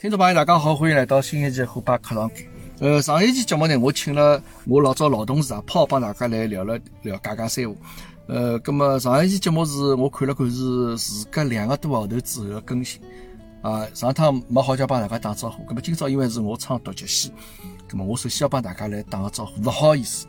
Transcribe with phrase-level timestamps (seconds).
[0.00, 2.30] 听众朋友，大家好，欢迎来到新一期虎爸课堂。
[2.78, 7.76] 呃，上一期节目呢，我请了我老早老同事啊，炮帮大家来聊了聊家家三胡。
[8.28, 13.02] 呃，那么上一期节目是我看了看是时隔两个多号头之后的更新
[13.60, 13.84] 啊。
[13.92, 17.32] 上趟没好叫帮大家打招呼，那么今朝因为是我唱独角戏，
[17.90, 20.28] 那么我首先要帮大家来打个招呼，不好意思，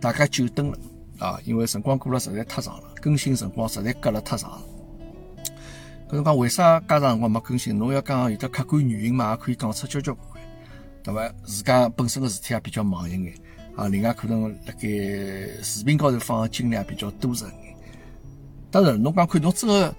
[0.00, 0.78] 大家久等了
[1.20, 4.62] 啊，因为辰光过了实在太长了，更新辰光实在隔了太长了。
[6.08, 7.78] 搿侬讲为啥介长辰光没更新？
[7.78, 10.42] 侬要讲有得客观原因嘛，也可以讲出交交关关，
[11.02, 11.34] 对伐？
[11.44, 13.34] 自家本身个事体也比较忙一眼
[13.74, 14.88] 啊，另外可能辣盖
[15.62, 17.74] 视频高头放个精力也比较多着眼。
[18.70, 19.94] 当然，侬讲看侬真个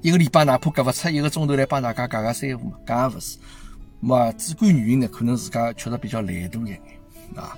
[0.00, 3.38] 一个礼拜哪怕隔勿出一个钟头来帮大家讲讲三胡嘛，搿也勿是。
[4.00, 6.80] 嘛，主观原因呢，可能自家确实比较懒惰一眼
[7.34, 7.56] 啊，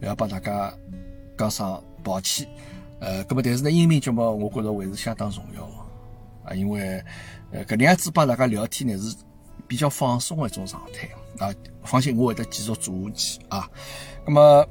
[0.00, 0.72] 要帮大家
[1.38, 2.46] 讲声抱歉。
[3.00, 5.72] 呃，搿么但是呢，音频节目我觉着还是相当重要个。
[6.50, 7.02] 啊，因为
[7.52, 9.16] 呃，搿能样子帮大家聊天呢是
[9.68, 11.54] 比较放松的一种状态啊。
[11.84, 13.70] 放心，我会得继续做下去啊。
[14.26, 14.66] 那么，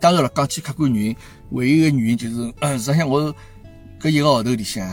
[0.00, 1.16] 当然了，讲起客观原因，
[1.50, 2.36] 唯一一个原因就是，
[2.78, 3.34] 实际上我
[4.00, 4.88] 搿一个号头里向，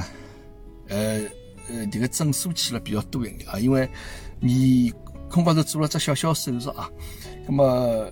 [0.89, 1.21] 呃
[1.69, 3.57] 呃，这个诊所去了比较多一点啊。
[3.57, 3.89] 因为
[4.41, 4.93] 你
[5.29, 6.89] 空高头做了只小小手术啊。
[7.47, 8.11] 那么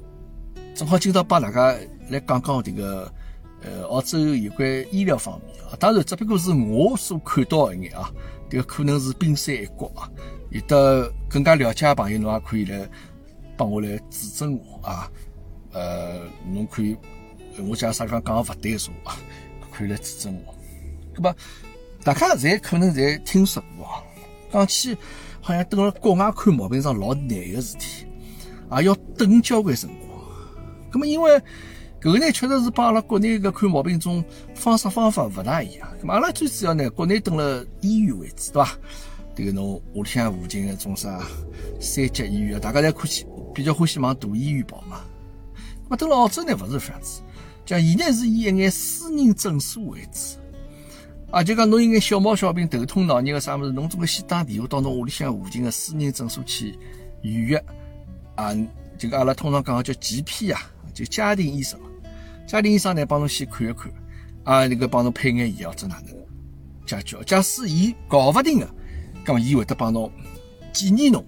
[0.74, 1.78] 正好今朝帮大家
[2.10, 3.14] 来讲讲这个。
[3.62, 8.12] 呃，澳洲有关医疗方面啊，当然只不过是我所看到一眼啊，
[8.50, 10.10] 这个可能是冰山一角啊。
[10.50, 12.90] 有的更加了解的朋友，侬也可以来
[13.56, 15.12] 帮我来指正我啊。
[15.72, 16.98] 呃，侬可以，
[17.68, 19.16] 我假啥地方讲的不对说啊，
[19.72, 20.56] 可以来指正我。
[21.14, 21.36] 那么
[22.04, 24.02] 大家侪可能侪听说过啊，
[24.52, 24.98] 讲起
[25.42, 28.08] 好像等了国外看毛病上老难的事体，
[28.70, 30.10] 啊，要等交关辰光。
[30.92, 31.40] 那么因为
[32.02, 34.24] 搿个呢，确实是帮阿拉国内个看毛病种
[34.56, 35.88] 方式方法勿大一样。
[36.02, 38.78] 咁阿拉最主要呢，国内蹲了医院为主，对伐？
[39.36, 41.22] 迭个侬屋里向附近个种啥
[41.80, 45.02] 三甲医院，大家侪欢喜比较欢喜往大医院跑嘛。
[45.90, 47.22] 咁蹲了澳洲呢，勿是搿样子，
[47.66, 50.40] 讲伊呢是以一眼私人诊所为主。
[51.32, 56.80] 啊，就讲侬有眼小毛小病、头痛脑热个啥物事，侬总归先打电话到侬屋里向附近个私人诊所去
[57.22, 57.64] 预约。
[58.36, 58.56] 啊，
[58.98, 60.62] 就讲阿拉通常讲个叫 GP 啊，
[60.94, 61.80] 就家庭医生。
[62.50, 63.92] 家庭医生呢，帮侬先看一看，
[64.44, 66.16] 啊，那个帮侬配眼药，或者哪能
[66.84, 67.24] 解决？
[67.24, 68.68] 假使伊搞勿定个，
[69.24, 70.12] 咁伊会得帮侬
[70.74, 71.24] 建议侬，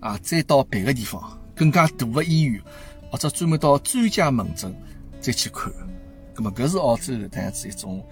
[0.00, 2.62] 啊，再到别个地方更加大个医院，
[3.10, 4.74] 或者专门到专家门诊
[5.20, 5.70] 再去看。
[6.34, 8.02] 咁么搿是澳洲这样子一种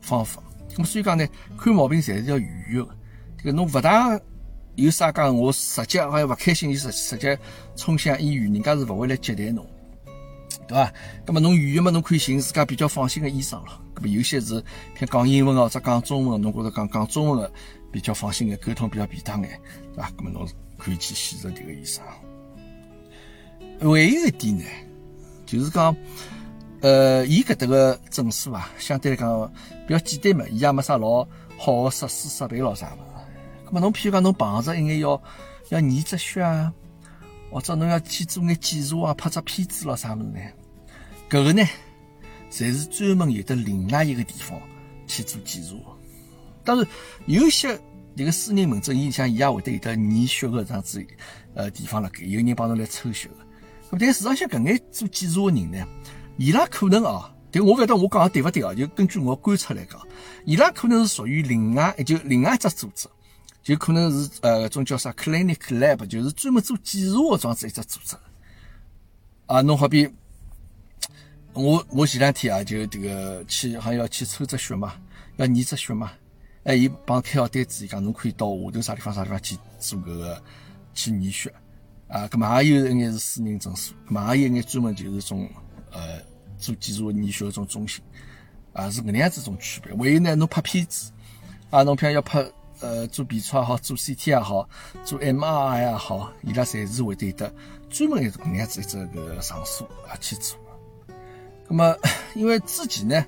[0.00, 0.40] 方法。
[0.72, 1.26] 咁么所以讲呢，
[1.58, 2.88] 看毛病侪是要预约个。
[3.38, 4.16] 这个侬勿大
[4.76, 7.36] 有啥讲，我直接好像勿开心，就直直接
[7.74, 9.66] 冲向医院，人家是勿会来接待侬。
[10.68, 10.92] 对伐？
[11.26, 13.80] 那么侬预约嘛，侬可以寻自家比较放心个医生了。
[13.94, 14.62] 那么有些是
[14.94, 17.50] 偏讲英文，或者讲中文，侬觉着讲讲中文个
[17.90, 19.58] 比较放心眼，沟通比较便当眼，
[19.94, 20.12] 对伐？
[20.18, 20.46] 那么侬
[20.76, 22.04] 可以去选择迭个医生。
[23.80, 24.64] 还有一点呢，
[25.46, 25.96] 就是讲，
[26.82, 29.52] 呃，伊搿搭个诊所啊，相对来讲
[29.86, 31.26] 比较简单嘛，伊也没啥老
[31.56, 33.24] 好个设施设备咯啥物事。
[33.64, 35.20] 那么侬譬如讲侬碰着一眼要
[35.70, 36.70] 要验只血啊。
[37.50, 40.40] 或者侬要去做眼检查啊，拍只片子咯啥物事呢？
[41.28, 41.62] 搿个呢，
[42.50, 44.58] 侪是专门有的另外一个地方
[45.06, 45.74] 去做检查。
[46.64, 46.86] 当然，
[47.26, 47.78] 有些
[48.16, 51.06] 迭个私人门诊，伊像伊也会得有得验血个这样子
[51.54, 53.34] 呃地方辣盖，有人帮侬来抽血个。
[53.90, 55.86] 咁但事实上搿眼做检查个人呢，
[56.38, 58.74] 伊拉可能啊，但我勿晓得我讲个对勿对啊？
[58.74, 60.00] 就根据我观察来讲，
[60.46, 63.06] 伊拉可能是属于另外就另外一只组织。
[63.62, 68.16] 就可能是呃，种叫啥 clinic lab，就是专门做检查的这样子一只组织。
[69.44, 70.08] 啊，侬好比
[71.58, 74.94] 我我前两天啊，就这个去好像要去抽只血嘛，
[75.36, 76.12] 要验只血嘛。
[76.62, 80.42] 哎，伊帮开好单子，伊讲侬可以到下头啥地方啥地方去做搿个
[80.94, 81.52] 去验血。
[82.06, 85.48] 啊，搿么也有一眼是私人诊所，搿么也有一眼专门就是种
[85.90, 86.20] 呃
[86.58, 88.02] 做检查验血的种中心。
[88.72, 89.92] 啊，是搿能样子种区别。
[89.94, 91.10] 还有呢，侬拍片子
[91.70, 92.44] 啊，侬譬如要拍。
[92.80, 94.68] 呃，做 B 超也好，做 CT 也好，
[95.04, 97.52] 做 MRI 也好，伊拉侪是会得的
[97.90, 100.56] 专门一个搿样子一只个场所啊去做。
[101.68, 101.96] 那么，
[102.34, 103.24] 因为之前呢，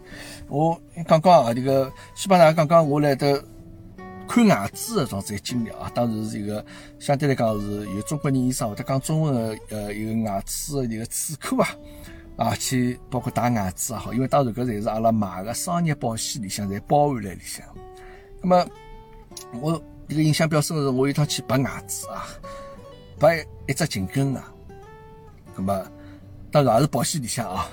[0.49, 3.43] 我刚刚啊，这个先帮大家讲讲我来的
[4.27, 6.65] 看牙齿的这样子经历啊，当时是一个
[6.99, 11.69] 相对来讲是有中国人医生或者讲中文的呃一个牙齿的一个齿科啊，
[12.37, 17.65] 啊去包括打牙齿也好，因为当然搿侪是阿拉买个商业保险里向侪包含在里向。
[18.41, 18.67] 那么
[19.61, 19.73] 我
[20.09, 22.27] 这个印象比较深的是，我有趟去拔牙齿啊，
[23.19, 23.29] 拔
[23.67, 24.51] 一只颈根啊，
[25.55, 25.87] 那么
[26.51, 27.69] 当然也是保险里向啊。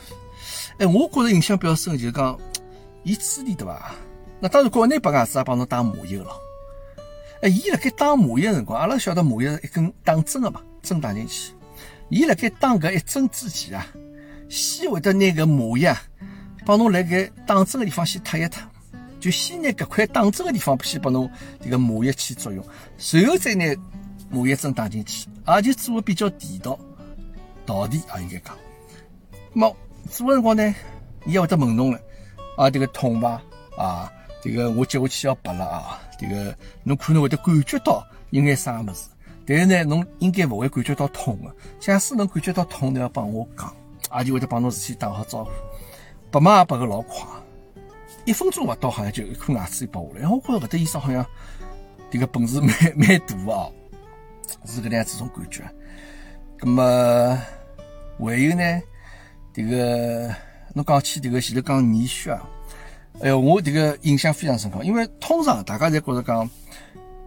[0.79, 2.39] 哎，我觉着印象比较深就是讲，
[3.03, 3.95] 伊处理对伐？
[4.39, 6.31] 那当然国内拔牙齿也帮侬打麻药了。
[7.41, 11.51] 哎，伊辣盖打麻药辰光，阿拉晓得麻药是一根打针个嘛，针打进去。
[12.09, 13.87] 伊辣盖打搿一针之前啊，
[14.49, 15.95] 先会得拿搿麻药
[16.65, 18.61] 帮侬辣盖打针个地方先脱一脱，
[19.19, 21.27] 就先拿搿块打针个地方先帮侬
[21.63, 22.63] 迭个麻药起作用，
[22.99, 23.65] 随后再拿
[24.29, 26.77] 麻药针打进去，也就做个比较地道、
[27.65, 28.55] 道地啊，应该讲。
[29.53, 29.75] 么
[30.07, 30.75] 做辰光呢，
[31.25, 31.99] 伊也会得问侬了，
[32.57, 33.41] 啊，迭个痛伐？
[33.77, 34.11] 啊，
[34.41, 35.99] 迭个我接下去要拔了啊。
[36.19, 39.07] 这个侬可能会得感觉到有眼啥物事，
[39.45, 41.53] 但是呢，侬应该勿会感觉到痛的。
[41.79, 43.71] 假使侬感觉到痛，侬要帮我讲，
[44.09, 45.51] 阿就会得帮侬事先打好招呼。
[46.31, 47.25] 拔嘛也拔个老快，
[48.25, 50.27] 一分钟勿到，好像就一颗牙齿就拔下来。
[50.27, 51.25] 我觉着搿搭医生好像
[52.09, 53.69] 迭个本事 蛮蛮大啊，
[54.65, 55.63] 是搿能样子种感觉。
[56.59, 57.39] 咁么
[58.19, 58.81] 还有呢？
[59.57, 60.31] 迭个
[60.75, 62.47] 侬讲起迭个前头讲验血啊。
[63.19, 66.47] 哎哟，我这个印象非常深刻，因为通常大家侪觉着讲，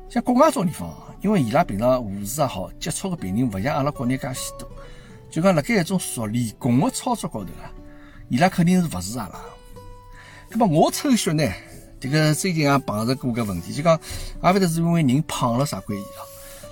[0.09, 0.89] 像国外种地方，
[1.23, 4.69] 因为伊拉平常护士也好，接触个病人勿像阿拉国内介许多，
[5.29, 7.67] 就讲辣盖一种熟练工个操作高头啊，
[8.29, 9.41] 伊拉肯定是勿是阿拉。
[10.49, 11.43] 那么我抽血呢，
[11.99, 13.99] 这个最近也碰着过个问题，就讲
[14.45, 16.23] 也勿得是因为人胖了啥关系啊？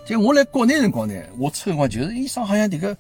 [0.07, 2.97] 就我来国内辰光呢，我抽辰光就是医生好像这个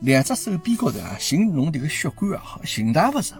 [0.00, 3.34] 两只手臂高头啊，寻侬这个血管啊，寻大勿着。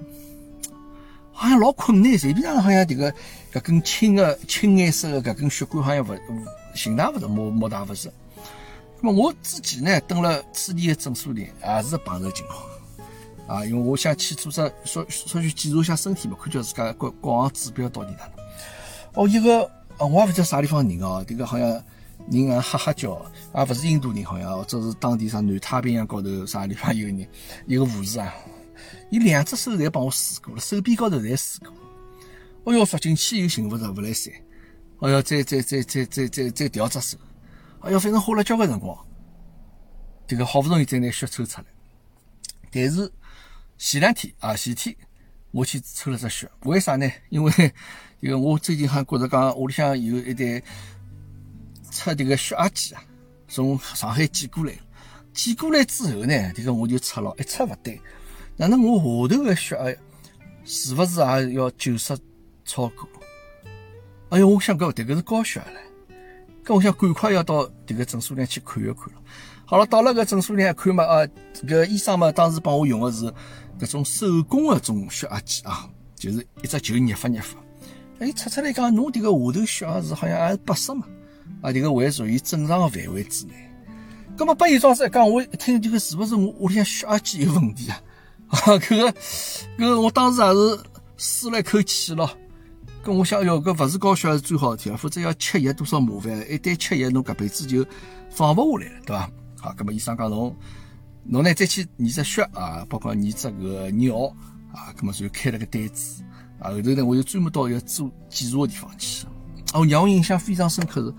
[1.32, 3.12] 好像老困难，随便上好像这个
[3.52, 6.18] 搿根青的青颜色的搿根血管好像勿
[6.74, 8.10] 寻大勿着，摸摸大勿着。
[9.02, 18.46] 那么我之前呢，登了此地的诊所里，也是碰着情况啊，因为我想去做只说说去检查一下身体嘛，看叫自家各各项指标到底哪能。
[19.12, 19.62] 哦，一个
[19.98, 21.68] 啊，我也勿知道啥地方人哦，这个好像
[22.30, 23.20] 人啊哈哈叫，
[23.54, 27.28] 也勿是印度人，好像或者是当地啥南太平洋高头啥地方有人，
[27.66, 28.34] 一个护士啊。
[29.10, 31.72] 伊两只手侪帮我试过了，手臂高头侪试过。
[32.66, 34.32] 哎哟，发进去又寻勿着，勿来三。
[35.00, 37.16] 哎哟，再再再再再再再调只手。
[37.80, 38.96] 哎哟，反正花了交关辰光。
[40.26, 41.66] 这个好不容易才拿血抽出来。
[42.72, 43.10] 但是
[43.78, 44.94] 前两天啊，前天
[45.52, 47.08] 我去抽了只血，为啥呢？
[47.30, 47.52] 因为
[48.20, 50.60] 因为我最近还觉着讲屋里向有一台
[51.96, 53.02] 测这个血压计啊，
[53.48, 54.72] 从上海寄过来。
[55.32, 58.00] 寄过来之后呢，这个我就测了，一测勿对。
[58.56, 59.84] 哪能我下头个血压
[60.64, 62.16] 是勿是也要九十
[62.64, 63.08] 超过？
[64.30, 69.22] 哎哟，我想搿迭个是高血压唻，搿我想赶快要到迭个诊所里去看一看了。
[69.64, 71.26] 好了，到了搿诊所里看嘛，啊，
[71.66, 73.32] 搿医生嘛，当时帮我用的是
[73.78, 77.58] 搿种手工的种血压计啊，就是一只球捏发捏发。
[78.18, 81.06] 哎，测出来讲，侬迭个下头血压是好像也是八十嘛，
[81.60, 83.52] 啊，迭个还属于正常的范围之内。
[84.36, 88.00] 葛末八一早子一讲，我一听这个是勿是我屋里向血压计有问题啊？
[88.48, 89.12] 啊， 搿个，
[89.78, 90.80] 搿个，我当时也是
[91.16, 92.30] 舒了一口气咯。
[93.02, 96.32] 搿我想，哟，搿勿是高血压是最好事体啊，否则要吃药多少麻烦。
[96.50, 97.84] 一旦吃药，侬搿辈子就
[98.30, 99.30] 放勿下来了，对伐？
[99.58, 100.54] 好，搿么医生讲侬，
[101.24, 104.26] 侬呢再去验只血啊，包括验只个尿
[104.72, 106.22] 啊，搿么就开了个单子
[106.58, 106.70] 啊。
[106.70, 109.26] 后头呢，我就专门到一个做检查个地方去。
[109.72, 111.14] 哦，让我印象非常深刻是，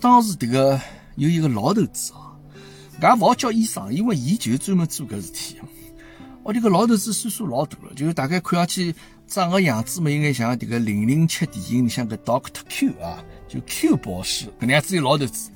[0.00, 0.80] 当时迭个
[1.16, 2.32] 有一个老头子啊，
[3.00, 5.56] 搿也勿好叫医生，因为伊就专门做搿事体。
[6.42, 8.94] 我这个老头子岁数老大了，就大概看上去
[9.26, 15.50] 长个样子嘛，应该像这个零零七电影里向个 Doctor Q 啊，就 Q 博士，搿能样子有老头子，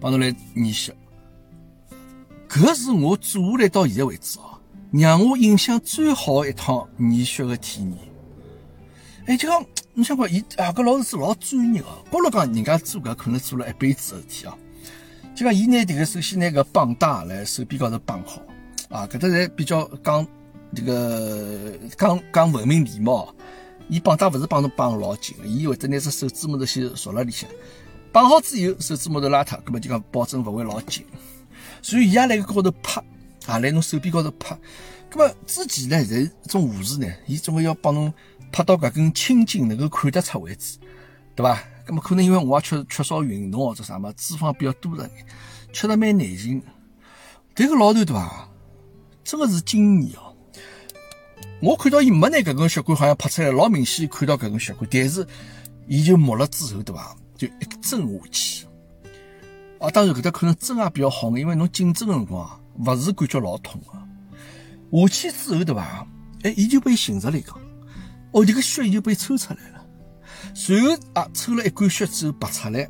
[0.00, 0.92] 帮侬来验血。
[2.48, 4.58] 搿是我做下来到现在为止哦，
[4.92, 8.13] 让我印象最好一趟验血的体验。
[9.26, 9.64] 哎，就讲
[9.94, 14.54] 你想讲伊啊，搿老头子老专业哦，不如讲人家做搿可能做了一辈子事体啊。
[15.34, 18.42] 就讲伊拿迭个首先拿搿绑带来手臂高头绑好。
[18.90, 20.26] 啊，搿搭侪比较讲
[20.74, 23.34] 这个讲讲文明礼貌。
[23.88, 27.48] 伊绑带勿是帮侬绑老紧个，伊会得拿只手指拇头先缩辣里向，
[28.12, 31.04] 绑好之后手指拇头拉脱，搿么就讲保证勿会老紧。
[31.82, 33.02] 所以伊也辣搿高头拍，
[33.46, 34.58] 啊，辣侬手臂高头拍。
[35.10, 38.12] 搿么之前呢侪，是种护士呢，伊总归要帮侬
[38.54, 40.78] 拍到搿根青筋能够看得出为止，
[41.34, 41.58] 对伐？
[41.84, 45.26] 搿么可能因为我也缺缺少运动或者啥么，脂肪比较多了眼，
[45.72, 46.62] 吃得蛮难寻。
[47.56, 48.48] 迭个老头对伐？
[49.24, 50.32] 真的是惊艳哦！
[51.60, 55.26] 我看到伊没拿搿根血管好像拍出来，老明显看到搿根血管，但是
[55.88, 57.16] 伊就摸了之后，对伐？
[57.36, 58.66] 就一针下去。
[59.80, 63.98] 啊，当然搿搭可能针也比较好，因为侬紧针个辰光勿是感觉老痛个。
[65.00, 66.06] 下去之后，对伐？
[66.44, 67.52] 哎，伊就被寻出来个，
[68.34, 69.86] 哦，迭个血就被抽出来了。
[70.54, 72.88] 随后啊，抽了一管血之后拔出来，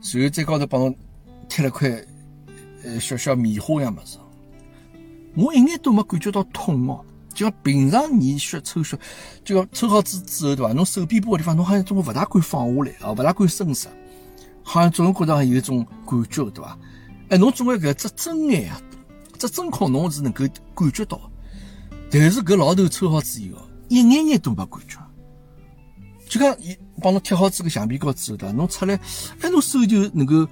[0.00, 0.96] 随后再高头帮侬
[1.50, 1.88] 贴了块
[2.82, 4.16] 呃小小棉花样物事。
[5.36, 8.98] 我一眼都没感觉到痛哦，就像平常你血抽血，
[9.44, 10.72] 就要抽好之之后，对伐？
[10.72, 13.90] 侬手臂部个地方，侬好像总归勿大敢放下来啊，勿大敢伸手，
[14.62, 16.78] 好像总觉着有一种感觉，对伐？
[17.28, 18.80] 哎，侬总归搿只真爱啊，
[19.38, 21.20] 只针孔侬是能够感觉到，
[22.10, 23.60] 但是搿老头抽好之后，
[23.92, 24.98] 一眼眼都没感觉。
[26.28, 28.54] 就讲伊帮侬贴好这个橡皮膏之后，对伐？
[28.54, 28.98] 侬出来，
[29.40, 30.48] 哎，侬手就能够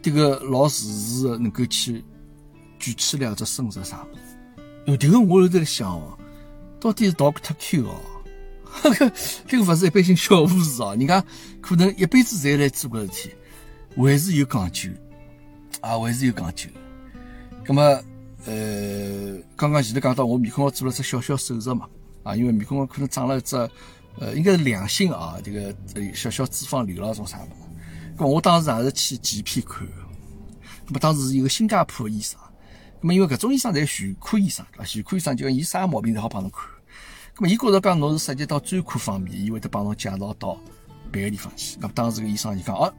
[0.00, 2.04] 迭个老实实的能够去
[2.78, 4.62] 举起两只伸直啥物事。
[4.86, 6.16] 哟，迭个我有在想哦，
[6.78, 8.00] 到底是 Doctor Q 哦，
[8.64, 9.12] 哈 个
[9.48, 11.24] 这个勿是一般性小护士哦，人家
[11.60, 13.34] 可能一辈子侪来做搿事体，
[13.96, 14.88] 还是有讲究
[15.80, 16.68] 啊，还是有讲究。
[17.64, 17.82] 葛么，
[18.46, 21.88] 呃，刚刚前头讲到我面孔做了只小小手术嘛，
[22.28, 23.56] 啊，因为面孔可能长了一只。
[24.20, 25.72] 呃，应该是良性啊，这个
[26.12, 27.46] 小小脂肪瘤了种啥么？
[28.16, 29.86] 咁我当时也是去 GP 看，
[30.88, 32.36] 咁么当时是一个新加坡的医生，
[33.00, 36.62] 咁么因为搿种医生侪全科医生，啊，全科医生就讲伊啥毛病侪好帮侬看，
[37.36, 40.58] 咁么伊觉着讲侬是涉及到专科方面，伊会得帮侬介绍到
[41.12, 41.78] 别个地方去。
[41.78, 42.92] 咁当时个医生就讲，哦，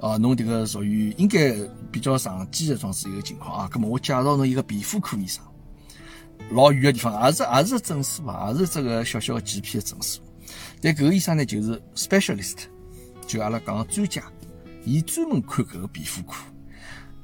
[0.00, 1.54] 啊，侬迭个属于应该
[1.92, 5.44] 比较常见的种子一个情况啊，咁么我介绍侬一个皮肤科医生，
[6.50, 10.22] 老远个地方，也是也是个诊所嘛，也是这个小小的 GP 的诊所。
[10.80, 12.58] 但搿个医生呢，就是 specialist，
[13.26, 14.22] 就阿拉讲专家，
[14.84, 16.34] 伊专门看搿个皮肤科。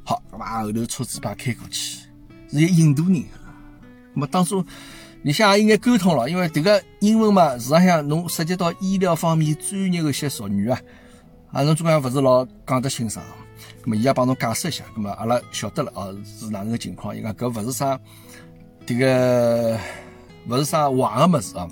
[0.04, 2.00] 好，咁嘛后头车子把开过去，
[2.50, 3.24] 是一印度人。
[4.14, 4.64] 那么当初
[5.22, 10.80] 你想也应该沟通了，因为迭个英文嘛，实际上侬涉及到医疗方面专业的一些术语啊，
[11.52, 13.24] 啊侬总归勿是老讲得清爽。
[13.84, 17.16] 那么伊也帮侬解释一下，那么阿拉晓得了哦，是哪能个情况？
[17.16, 17.98] 伊讲搿勿是啥
[18.86, 19.78] 迭个，
[20.48, 21.68] 勿是啥坏个物事啊。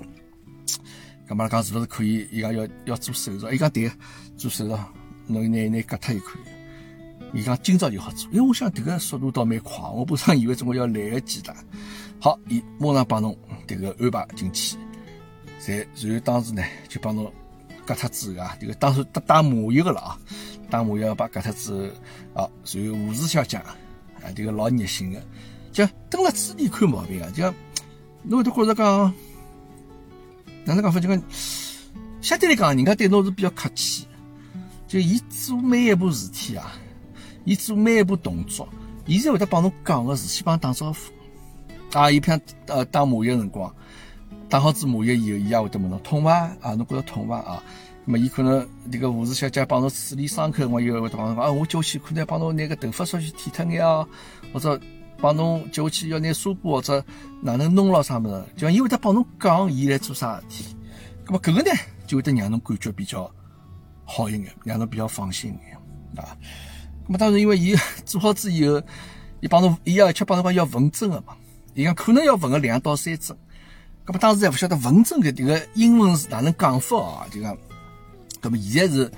[1.29, 2.26] 咁嘛讲是勿是可以？
[2.31, 3.90] 伊讲要要做手术，伊讲对，
[4.37, 4.79] 做手术，
[5.26, 6.43] 侬拿拿割脱就可以。
[7.33, 11.55] 伊讲今朝就好做，因为我想迭个速度倒蛮快，我本身以为总归要来个几的。
[12.21, 13.37] 好，伊马上帮侬
[13.67, 14.76] 迭个安排进去，
[15.59, 17.33] 再然后当时呢就帮侬
[17.87, 20.19] 割脱之后啊，迭个当时打打麻药个了啊，
[20.69, 23.76] 打麻药把割脱之后啊，然后护士小姐啊，
[24.35, 25.23] 迭个老热心个，
[25.73, 27.45] 就蹲辣处理看毛病啊，就
[28.23, 29.15] 侬会得觉着讲。
[30.65, 31.00] 哪能讲法？
[31.00, 31.23] 就讲
[32.21, 34.07] 相对来讲，人家对侬是比较客气。
[34.87, 36.73] 就伊做每一步事体啊，
[37.45, 38.69] 伊做每一步动作，
[39.07, 41.99] 伊侪会得帮侬讲个事先帮侬打招呼。
[41.99, 43.73] 啊，伊像呃打麻药辰光，
[44.49, 46.33] 打好子麻药以后，伊也会得问侬痛伐？
[46.61, 47.39] 啊，侬觉着痛伐？
[47.39, 47.62] 啊，
[48.05, 54.07] 那么伊可能迭个护士小姐帮侬处理伤口，我又会得帮侬讲啊，我叫去可能帮侬拿个头发稍许剃脱眼啊，
[54.53, 54.79] 或者
[55.21, 57.05] 帮侬叫去要拿纱布或者
[57.43, 60.77] 哪能弄了啥物事，就伊会得帮侬讲伊来做啥事体。
[61.27, 61.71] 那么搿个呢，
[62.07, 63.31] 就会得让侬感觉比较
[64.05, 66.37] 好一眼，让侬比较放心一眼啊。
[67.07, 68.83] 那么当然，因为伊做好之以后，
[69.41, 71.37] 伊帮侬，伊而且帮侬讲要缝针个嘛，
[71.75, 73.37] 伊讲可能要缝个两到三针。
[74.07, 77.27] 那么当时还勿晓得缝针搿迭个英文是哪能讲法啊？
[77.31, 77.57] 就讲，
[78.41, 79.12] 那么现在是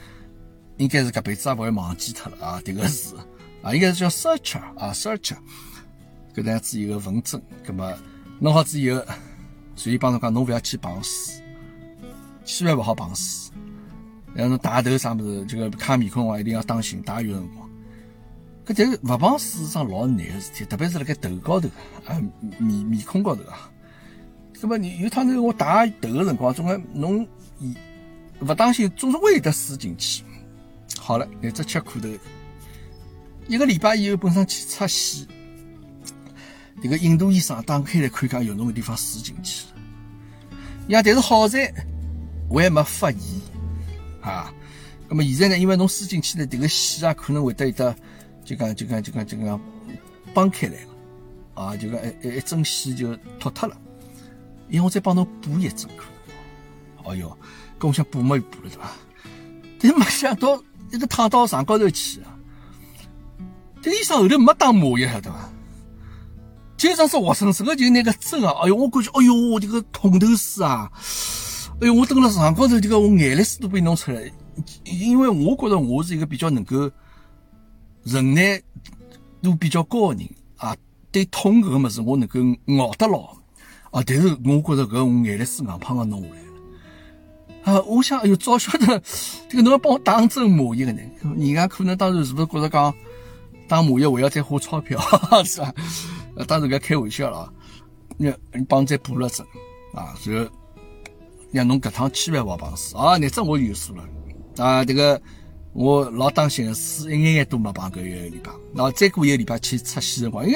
[0.76, 3.16] 应该是搿辈子也勿会忘记脱了啊，迭个字
[3.62, 5.34] 啊，应该是叫 search 啊，search
[6.34, 7.40] 搿样子一个缝针。
[7.66, 7.92] 那么
[8.38, 9.02] 弄好之以后，
[9.76, 11.42] 所以帮侬讲，侬勿要去碰水。
[12.44, 13.52] 千万勿好碰水，
[14.36, 17.00] 像侬洗头啥物事，这个擦面孔话一定要当心。
[17.02, 17.70] 打浴辰光，
[18.66, 21.68] 搿这个勿碰水是桩老难个事体，特别是辣盖头高头
[22.06, 22.20] 啊，
[22.58, 23.70] 面面孔高头啊。
[24.60, 25.58] 那么你有趟头我洗
[26.00, 27.26] 头个辰光，总归侬
[28.40, 30.24] 勿当心，总是会得水进去。
[30.98, 32.08] 好了，那只吃苦头，
[33.46, 35.26] 一个礼拜以后本身去擦洗，
[36.82, 39.80] 迭个印度医生打开来看，讲有侬个地方水进去了。
[40.88, 41.72] 呀，但是好在。
[42.48, 43.20] 我还没发炎，
[44.20, 44.52] 啊，
[45.08, 45.58] 那么现在呢？
[45.58, 47.96] 因为侬输进去了这个线啊，可能会得有得，
[48.44, 49.58] 就讲就讲就讲就讲
[50.34, 50.90] 崩开来了，
[51.54, 53.76] 啊，就讲一一针线就脱脱了，
[54.68, 56.04] 因为我再帮侬补一针可
[57.04, 57.34] 哦哟，
[57.78, 58.92] 跟我想补嘛又补了对吧？
[59.80, 62.36] 但没想到一个躺到床高头去啊，
[63.80, 65.50] 这个医生后头没打麻药晓得伐？
[66.82, 70.90] 就像是活生生的就那个针啊，哎哟，我感觉哎哟，这个痛头死啊！
[71.80, 74.28] 哎呦，我蹲辣床高头，这个我眼泪水都被弄出来，
[74.82, 76.90] 因为我觉得我是一个比较能够
[78.02, 78.60] 忍耐
[79.40, 80.76] 度比较高的人啊，
[81.12, 82.40] 对痛搿个物事我能够
[82.82, 83.20] 熬得牢。
[83.92, 87.78] 啊，但是我觉得搿我眼泪水硬胖个弄下来了。
[87.78, 89.00] 啊，我想哎呦，早晓得
[89.48, 91.00] 这个侬要帮我打针麻药呢，
[91.36, 92.92] 人家可能当时是不是觉得讲
[93.68, 95.00] 打麻药还要再花钞票
[95.46, 95.72] 是吧？
[96.36, 96.44] 呃？
[96.44, 97.52] 当时搿开玩笑了，
[98.16, 99.46] 你你帮再补了针
[99.94, 100.50] 啊，然后。
[101.54, 103.18] 让侬搿趟千万勿好碰水啊！
[103.18, 104.02] 那只我有数了
[104.56, 104.82] 啊！
[104.82, 105.20] 这个
[105.74, 108.50] 我老当心的，水一眼眼都没碰过一个礼拜。
[108.74, 110.50] 然后再过一个礼拜去擦洗辰光，哎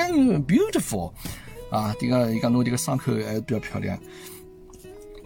[0.48, 1.12] ，beautiful，
[1.68, 3.98] 啊，迭个伊讲侬迭个伤口还是比较漂亮。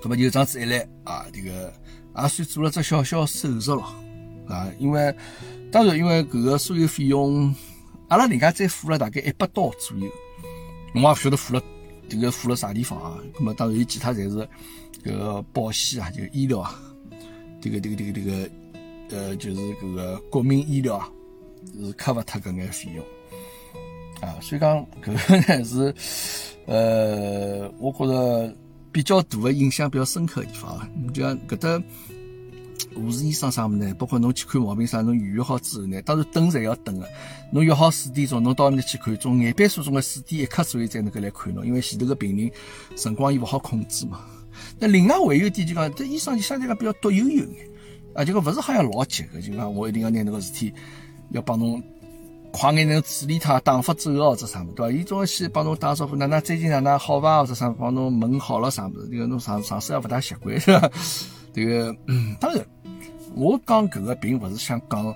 [0.03, 1.73] 葛末就这样子一来啊，迭个
[2.21, 3.85] 也算做了只小小手术咯，
[4.49, 5.15] 啊，因为
[5.71, 7.55] 当然因为搿个所有费用，
[8.09, 10.11] 阿拉人家再付了大概一百刀左右，
[10.95, 11.63] 我也勿晓得付了
[12.09, 13.19] 迭个付了啥地方啊。
[13.35, 14.49] 葛末当然有其他侪是
[15.05, 16.81] 搿个保险啊，就医疗啊，
[17.61, 18.51] 迭个迭个迭个迭个
[19.17, 21.09] 呃，就是搿个国民医疗啊，
[21.79, 23.05] 是克勿脱搿眼费用
[24.21, 24.39] 啊。
[24.41, 25.95] 所以讲搿个呢 是
[26.67, 28.55] 呃，我觉着。
[28.93, 31.81] 比较大的印象比较深刻的地方啊，就像搿搭
[32.95, 33.95] 护士医生啥物呢？
[33.99, 37.09] 包括侬去看毛病啥，侬预约好之后呢，当然等是要等的。
[37.53, 42.51] 侬约好四点钟，侬到那去看，从眼板数中的四点一刻左右才能够来看侬，因为前头个病人
[42.97, 44.21] 辰光伊勿好控制嘛。
[44.79, 47.69] 那另外还有一点就讲，这医生就相对讲比较独悠悠眼，
[48.15, 50.73] 啊，就讲勿是好像老急个，就讲我一定要拿那个事体
[51.31, 51.83] 要帮侬。
[52.53, 54.91] 快眼能处理他，打发走或者啥么，对伐？
[54.91, 57.43] 伊总要先帮侬打招呼，哪哪最近哪哪好伐？
[57.43, 59.09] 或者啥，帮侬问好了啥么子？
[59.09, 60.91] 这个侬上上司也勿大习惯，是吧？
[61.53, 62.65] 这个嗯当然，
[63.35, 65.15] 我讲搿个并勿是想讲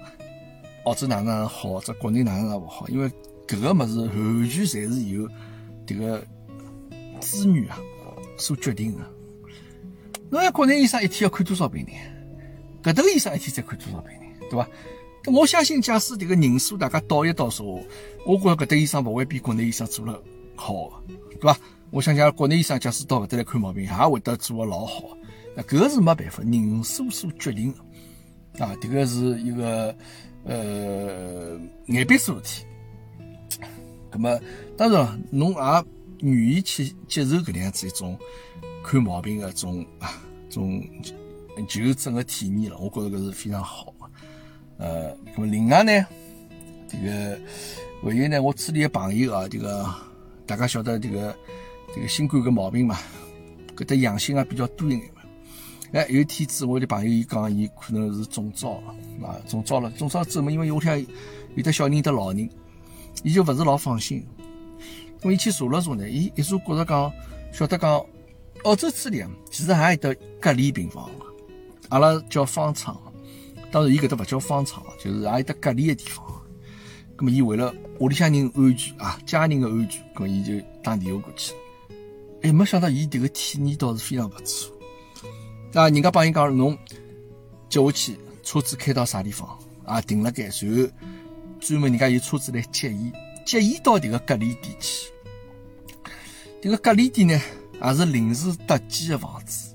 [0.84, 3.08] 澳洲哪能好，或者国内哪能勿好，因为
[3.46, 5.28] 搿个物事完全侪是由
[5.86, 6.22] 迭个
[7.20, 7.78] 资源啊
[8.36, 9.00] 所决定的。
[10.30, 11.94] 侬像国内医生一天要看多少病人？
[12.82, 14.68] 搿搭医生一天再看多少病人，对伐？
[15.32, 17.82] 我相信，假使这个人数大家倒一倒数，
[18.26, 20.20] 我觉着搿搭医生勿会比国内医生做了
[20.56, 21.02] 好，
[21.40, 21.56] 对伐？
[21.90, 25.16] 我相信国内医生假使到搿搭来看毛病，也会得做了老好。
[25.56, 27.72] 那搿个是没办法，人数所决定
[28.54, 28.74] 的啊。
[28.80, 29.94] 这个是一个
[30.44, 32.64] 呃眼病事体。
[34.10, 34.40] 那么
[34.76, 35.84] 当然，侬也
[36.20, 38.18] 愿意去接受搿能样子一种
[38.82, 40.82] 看毛病的种啊种
[41.68, 43.92] 就诊的体验了，我觉着搿是非常好。
[44.76, 46.06] 呃，那么另外呢，
[46.88, 47.38] 这个
[48.02, 49.88] 还有呢，我处理个朋友啊，这个
[50.46, 51.36] 大家晓得这个
[51.94, 52.98] 这个新冠个毛病嘛，
[53.76, 55.02] 搿搭阳性啊比较多一眼
[55.94, 58.88] 哎，有一天子我的朋友伊讲，伊可能是中招了
[59.24, 60.98] 啊，中招了，中招之后嘛，因为屋里向
[61.54, 62.50] 有的小人有的老人，
[63.22, 64.26] 伊就勿是老放心。
[65.22, 67.12] 咁伊去查了查呢，伊一查觉着讲，
[67.52, 68.04] 晓得讲
[68.64, 71.08] 澳洲这里其实还有得隔离病房，
[71.90, 73.00] 阿拉叫方舱。
[73.70, 76.26] 当然，伊搿搭勿叫方舱，就是还有得隔离的地方。
[77.16, 81.54] 咁么，伊为了屋里向人安全啊，家人的安全，咁伊就打电话过去。
[82.42, 84.74] 哎，没想到伊迭个体验倒是非常勿错。
[85.74, 86.78] 啊，人家帮伊讲，侬
[87.68, 90.00] 接下去车子开到啥地方啊？
[90.00, 90.88] 停了该，随后
[91.60, 93.12] 专门人家有车子来接伊，
[93.44, 95.10] 接伊到迭个隔离点去。
[96.62, 97.40] 迭个隔离点呢，
[97.82, 99.74] 也是临时搭建的房子。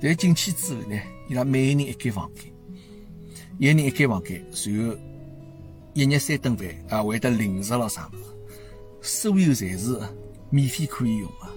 [0.00, 0.96] 但进去之后呢，
[1.28, 2.44] 伊拉每个人一间房间。
[3.58, 4.96] 一人一间房间，然后
[5.94, 8.16] 一日三顿饭啊，会得零食咯啥物
[9.00, 9.98] 事，所有侪是
[10.50, 11.48] 免费可以用的。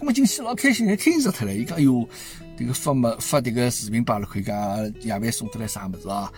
[0.00, 1.54] 那么进去老开心，还开心脱了。
[1.54, 2.08] 伊讲，哎哟，
[2.58, 4.56] 这个发么发这个视频扒了，可以讲
[5.00, 6.32] 夜饭送得来啥物事啊？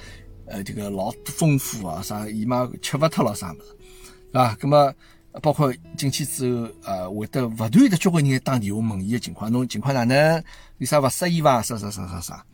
[0.46, 4.56] 呃，这个老丰富啊，啥姨妈吃勿脱了啥物事啊？
[4.60, 4.92] 那么
[5.40, 10.44] 包括进去之后啊，会得勿断的交关人打电话问伊个情况，侬情况哪能？
[10.78, 11.62] 有啥勿适意伐？
[11.62, 12.44] 啥啥啥啥啥？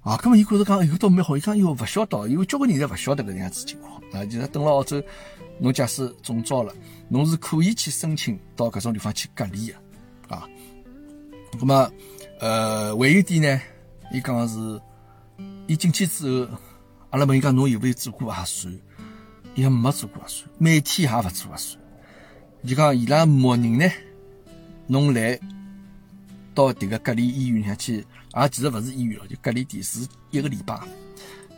[0.00, 1.36] 啊，咁么伊觉着讲，哎，倒蛮好。
[1.36, 4.24] 伊讲，哟，勿晓得，因为交关人侪勿晓得搿能样子情况啊。
[4.24, 5.02] 就是等了澳洲，
[5.60, 6.72] 侬假使中招了，
[7.08, 9.74] 侬是可以去申请到搿种地方去隔离的
[10.28, 10.48] 啊。
[11.58, 11.90] 咁么，
[12.38, 13.60] 呃，还有一点呢，
[14.12, 14.80] 伊讲是，
[15.66, 16.58] 伊进去之后，
[17.10, 18.78] 阿拉问伊讲，侬有没有做过核酸？
[19.54, 21.82] 伊讲没做过核酸，每天也勿做核酸。
[22.66, 23.90] 就讲伊拉默认呢，
[24.86, 25.38] 侬来
[26.54, 28.06] 到迭个隔离医院里向去。
[28.32, 30.78] 啊，其实勿是医院了，就隔离点是一个礼拜，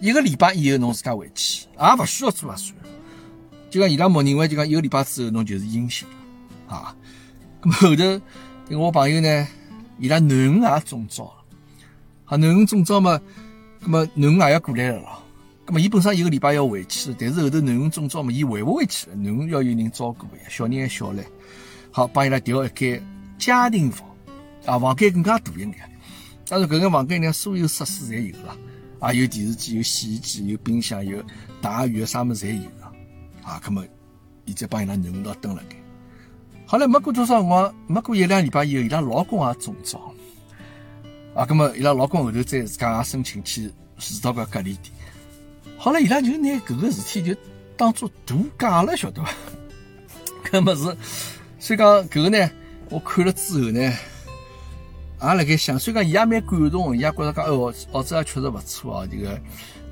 [0.01, 2.73] 一个礼拜以后侬自家回去，也勿需要做核酸。
[3.69, 6.07] 就讲伊拉默认为，就讲一个礼拜之后侬就是阴性
[6.69, 6.95] 啊。
[7.61, 9.49] 咁后头，我朋友呢，
[9.99, 11.45] 伊拉囡恩也中招了，
[12.25, 13.21] 啊，囡恩中招嘛，
[13.83, 15.23] 咁么囡恩也要过来了咯。
[15.67, 21.25] 咁么伊本身一个礼拜要回去，但是后头囡恩中招嘛，伊回勿回去了，囡恩要有人照顾呀，小人还小嘞。
[21.91, 23.03] 好，帮伊拉调一间
[23.39, 24.09] 家庭房，
[24.67, 25.75] 啊，房间更加大一眼。
[26.49, 28.57] 当然，搿个房间里所有设施侪有了，
[29.01, 31.23] 啊，有电视机，有洗衣机，有冰箱，有
[31.61, 32.93] 大浴，啥物事侪有了，
[33.43, 33.85] 啊，那么，
[34.45, 35.77] 伊再帮伊拉囡恩到蹲辣盖。
[36.71, 39.99] 好了，没过多少辰光，没过一两礼拜以后，伊拉老公也中招，
[41.35, 44.93] 啊，那么伊拉老公后头再自家也申请去住到个隔离点。
[45.79, 47.41] 好了，伊拉就拿搿个事体就
[47.75, 49.31] 当做度假了，晓得伐？
[50.45, 50.95] 搿么是，
[51.59, 52.51] 所以讲搿个呢，
[52.91, 53.81] 我看了之后呢。
[55.21, 59.09] 也辣盖想，所以讲伊也蛮感动，伊也觉着讲，哦，澳洲也确实勿错哦。
[59.11, 59.41] 这个，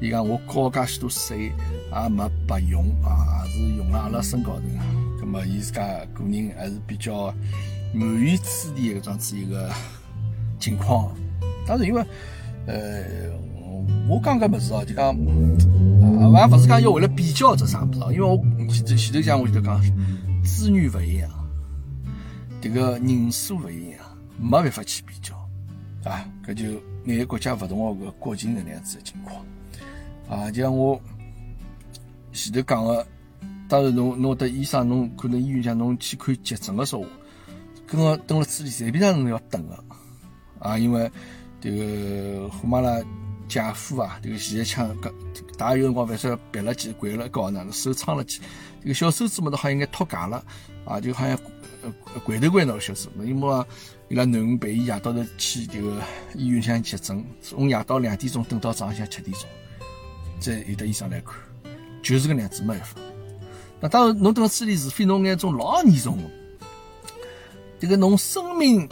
[0.01, 1.53] 伊讲我交介许多税，
[1.93, 4.63] 也没白用啊，是用辣阿拉身高头。
[5.19, 5.83] 葛末伊自家
[6.13, 7.35] 个人还是比较
[7.95, 9.73] 满意此地搿桩子一个
[10.61, 11.15] 情况。
[11.67, 12.05] 当然，因为
[12.67, 13.05] 呃，
[14.07, 18.37] 我讲搿物事哦，就讲啊，我也勿是讲要为了比较这啥物事哦，因为我
[18.71, 19.81] 前头前头讲我就讲
[20.45, 21.31] 资源勿一样，
[22.61, 24.01] 迭个人数勿一样，
[24.39, 25.35] 没办法去比较
[26.05, 26.29] 啊。
[26.47, 29.43] 搿就每个国家勿同个搿国情搿能样子个情况
[30.29, 31.01] 啊，就像我
[32.33, 33.07] 前头讲个。
[33.69, 37.09] 当然，侬侬得医生，侬可能医院讲侬去看急诊个说话，
[37.85, 39.85] 跟个蹲辣处理随便上侬要等个
[40.61, 41.11] 啊，因为
[41.61, 43.03] 迭个虎妈拉
[43.49, 45.13] 姐夫啊，迭个前一枪搿
[45.59, 48.41] 大有辰光，反正别了几掼了高哪能手撑了几，
[48.83, 50.45] 这个小手指嘛都好像应该脱臼了
[50.85, 51.37] 啊，就好像
[51.83, 51.93] 呃
[52.25, 53.65] 掼头掼脑小手，因为
[54.09, 56.01] 伊拉囡恩陪伊夜到头去迭个
[56.37, 59.43] 医院向急诊，从夜到两点钟等到早浪向七点钟，
[60.39, 61.35] 再有的医生来看，
[62.03, 63.01] 就是搿能样子没办法。
[63.81, 66.25] 那当然，侬等处理，除非侬眼种老严重的，
[67.79, 68.89] 这个侬生命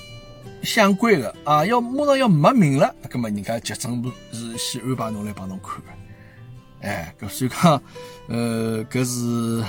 [0.62, 6.88] 相关的啊，要马上要没命了，那么人家急诊部是先安排侬来帮侬看的。
[6.88, 7.82] 哎，搿所以讲，
[8.28, 9.64] 呃，搿是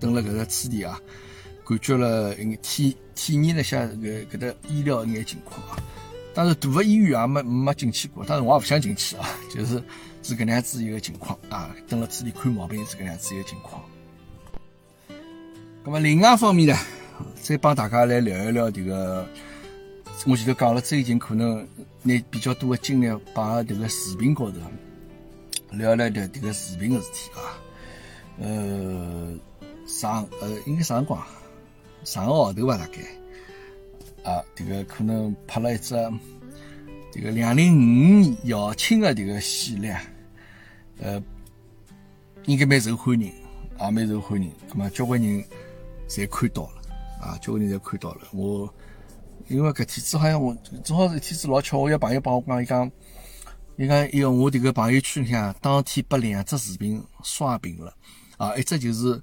[0.00, 0.98] 等了搿个处理啊，
[1.66, 5.76] 感觉了体体验了下搿搿搭医疗一眼情况啊。
[6.32, 9.82] 当然，大个医院也没没进去过，当然我也勿想进去啊，就是
[10.28, 11.74] 是搿能样子一个情况啊。
[11.88, 13.82] 等了处理看毛病是搿能样子一个情况。
[15.82, 16.76] 那么另外方面呢，
[17.40, 19.26] 再帮大家来聊一聊这个，
[20.26, 21.66] 我前头讲了，最近可能
[22.02, 24.58] 拿比较多的精力放在这个视频高头，
[25.70, 27.40] 聊聊这这个视频的事体啊。
[28.38, 29.34] 呃，
[29.86, 31.26] 上呃应该上光，
[32.04, 35.94] 上个号头吧大概，啊，这个可能拍了一只
[37.10, 39.98] 这个两零五年校庆的这个系列，
[41.00, 41.22] 呃，
[42.46, 43.32] 应该蛮受欢迎，
[43.80, 45.44] 也蛮受欢迎，那么交关人。
[46.08, 46.80] 侪看到了
[47.20, 47.36] 啊！
[47.36, 48.22] 交关人侪看到了。
[48.32, 48.72] 我
[49.46, 52.90] 因为搿天子好像我正好是天子老巧，我有朋友帮我讲，伊讲，
[53.76, 57.94] 伊讲，伊个我迭个朋友圈里向当天把两只视频刷屏了
[58.38, 58.56] 啊！
[58.56, 59.22] 一只就是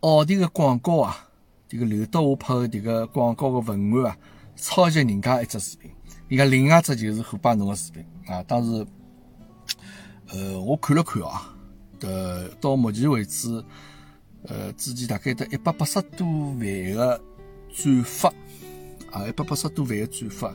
[0.00, 1.26] 奥迪个广告啊，
[1.70, 4.18] 迭个刘德华拍个迭个广告个文案啊，
[4.54, 5.90] 抄袭人家一只视频。
[6.28, 8.42] 伊讲另外一只就是虎爸侬个视频啊。
[8.42, 8.86] 当时，
[10.28, 11.54] 呃，我看了看啊，
[12.00, 13.64] 呃到目前为止。
[14.48, 16.60] 呃，之前大概得一百八十多万
[16.94, 17.20] 个
[17.74, 18.28] 转发，
[19.10, 20.54] 啊，一百八十多万个转发，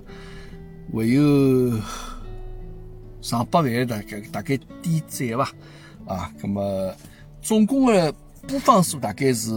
[0.94, 1.78] 还有
[3.22, 5.52] 上百万大概大概点赞吧，
[6.08, 6.96] 啊，那么
[7.42, 8.14] 总共的
[8.48, 9.52] 播放数大概是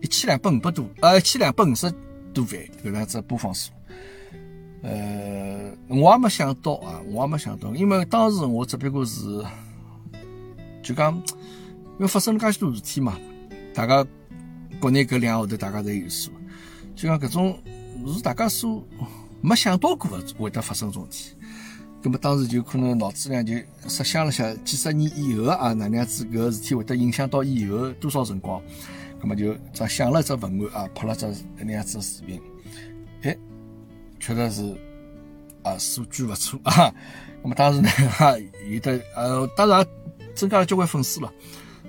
[0.00, 1.90] 一千两百五百多，呃，一千两百五十
[2.32, 2.52] 多万
[2.84, 3.72] 搿样子播放数。
[4.82, 9.20] 呃，我也没想到啊，我也没想到，因为当时我只不过是
[10.82, 11.22] 就讲。
[11.98, 13.14] 因为发生了介许多事体嘛，
[13.74, 14.02] 大家
[14.80, 16.30] 国内搿两个号头大家侪有数，
[16.96, 17.58] 就讲搿种
[18.06, 18.82] 是大家所
[19.42, 21.36] 没想到过的会得发生种事体，
[22.02, 23.54] 葛么当时就可能脑子里就
[23.86, 28.62] 设想了下几十年以后啊哪能样子搿个事体会得影响到以后多少辰光，
[29.20, 32.40] 葛么就只想了只文案啊拍了只搿能样子视频，
[34.20, 34.76] 确实是
[35.64, 36.94] 啊数据勿错啊，
[37.42, 38.36] 那么当时呢哈
[38.70, 39.84] 有的呃当然
[40.34, 41.32] 增加了交关粉丝了。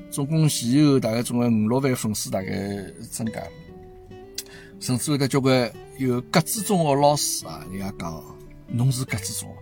[0.09, 2.51] 总共前后大概总共五六万粉丝大概
[3.09, 3.41] 增加，
[4.79, 8.21] 甚至有的交关有格子中学老师啊，人家讲
[8.67, 9.55] 侬是格子中学。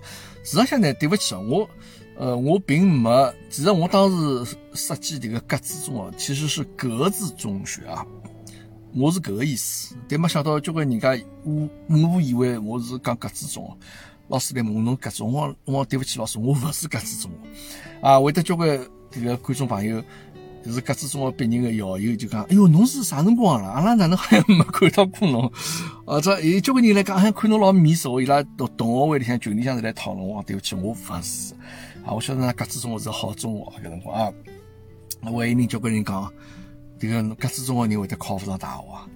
[0.43, 1.69] 实际上呢，对不起啊，我
[2.17, 8.03] 呃我并没，其实我当时设计这个格子中学其实是格子中学啊，
[8.95, 9.95] 我是搿个意思。
[10.08, 13.78] 但没想到交关人家误误以为我是讲格子中学，
[14.28, 20.04] 老师来问侬格子中学，我对不起老师，我勿是格子中学啊，会得交关这个观众朋友。
[20.62, 23.69] 就是格子中学毕业的校友就讲，哎哟，侬是啥辰光了？
[23.69, 25.49] 阿拉哪能好像没看到过侬？
[26.06, 28.19] 啊，这有交关人来讲，好像看侬老面熟。
[28.19, 31.54] 伊拉同同学会里向群里向是来讨论我，对不起，我勿是。
[32.06, 34.34] 啊，我晓得那格子中学是好中学，搿辰光啊。
[35.21, 36.30] 那还有人交关人讲，
[36.99, 39.07] 这个格子中学人会得考勿上大学啊？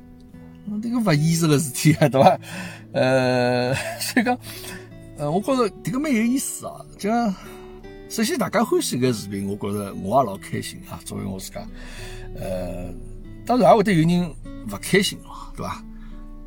[0.82, 2.40] 这个勿现实个事体啊， 对伐？
[2.94, 4.38] 呃， 所以讲，
[5.18, 7.10] 呃，我觉着这个蛮有意思啊，就。
[8.10, 11.00] 首先，大家欢喜搿视频，我觉着我也老开心啊。
[11.04, 11.68] 作为我自家，
[12.36, 12.94] 呃，
[13.44, 14.30] 当然也会得有人
[14.72, 15.84] 勿开心咯，对伐？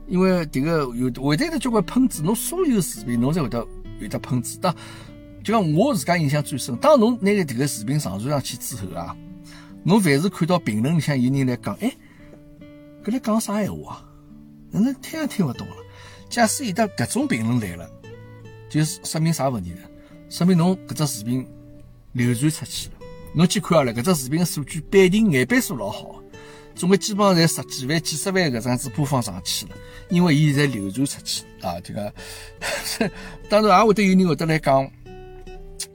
[0.07, 3.66] 因为迭个有会得有交关喷子，侬所有视频侬侪会得
[3.99, 4.57] 有得喷子。
[4.61, 4.72] 当
[5.42, 9.16] 就讲我自家印象最深，当侬拿个迭个视频上传上去之后啊，
[9.87, 11.88] 侬凡是看到评论里向有人来讲，哎，
[13.05, 14.05] 搿来讲啥闲话啊？
[14.72, 15.77] 哪能听也听勿懂了？
[16.29, 17.88] 假使有得搿种评论来了，
[18.68, 19.83] 就说明啥问题呢？
[20.29, 21.46] 说明侬搿只视频。
[22.14, 22.94] 流传出去了，
[23.35, 26.20] 侬去看下来，搿只视频个数据必定眼倍数老好，
[26.75, 29.77] 总归基本上在十几万、几十万搿样子播放上去了，
[30.09, 31.79] 因为伊在流传出去啊。
[31.81, 32.12] 这个
[33.51, 34.90] 当然也会得有人会得来讲，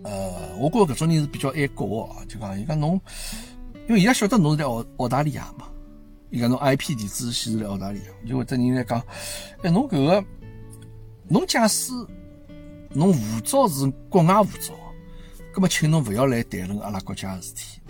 [0.04, 3.02] 呃，我觉着搿种人是比较爱国啊，就讲伊讲侬，
[3.92, 5.68] 因为伊拉晓得侬是在澳澳大利亚嘛，
[6.30, 9.04] 伊讲侬 IP 地址显示在澳大利亚，就会得人来讲，
[9.64, 10.26] 哎，侬搿个，
[11.28, 11.92] 侬假使
[12.92, 14.74] 侬护照是国外护照，
[15.52, 17.82] 葛么请侬勿要来谈论阿拉国家事体。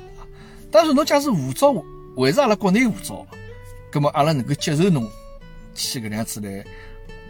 [0.72, 1.72] 但是侬假使护照。
[2.18, 3.26] 还是阿拉国内护照，
[3.92, 5.08] 葛么阿拉能够接受侬
[5.76, 6.66] 去搿能样子来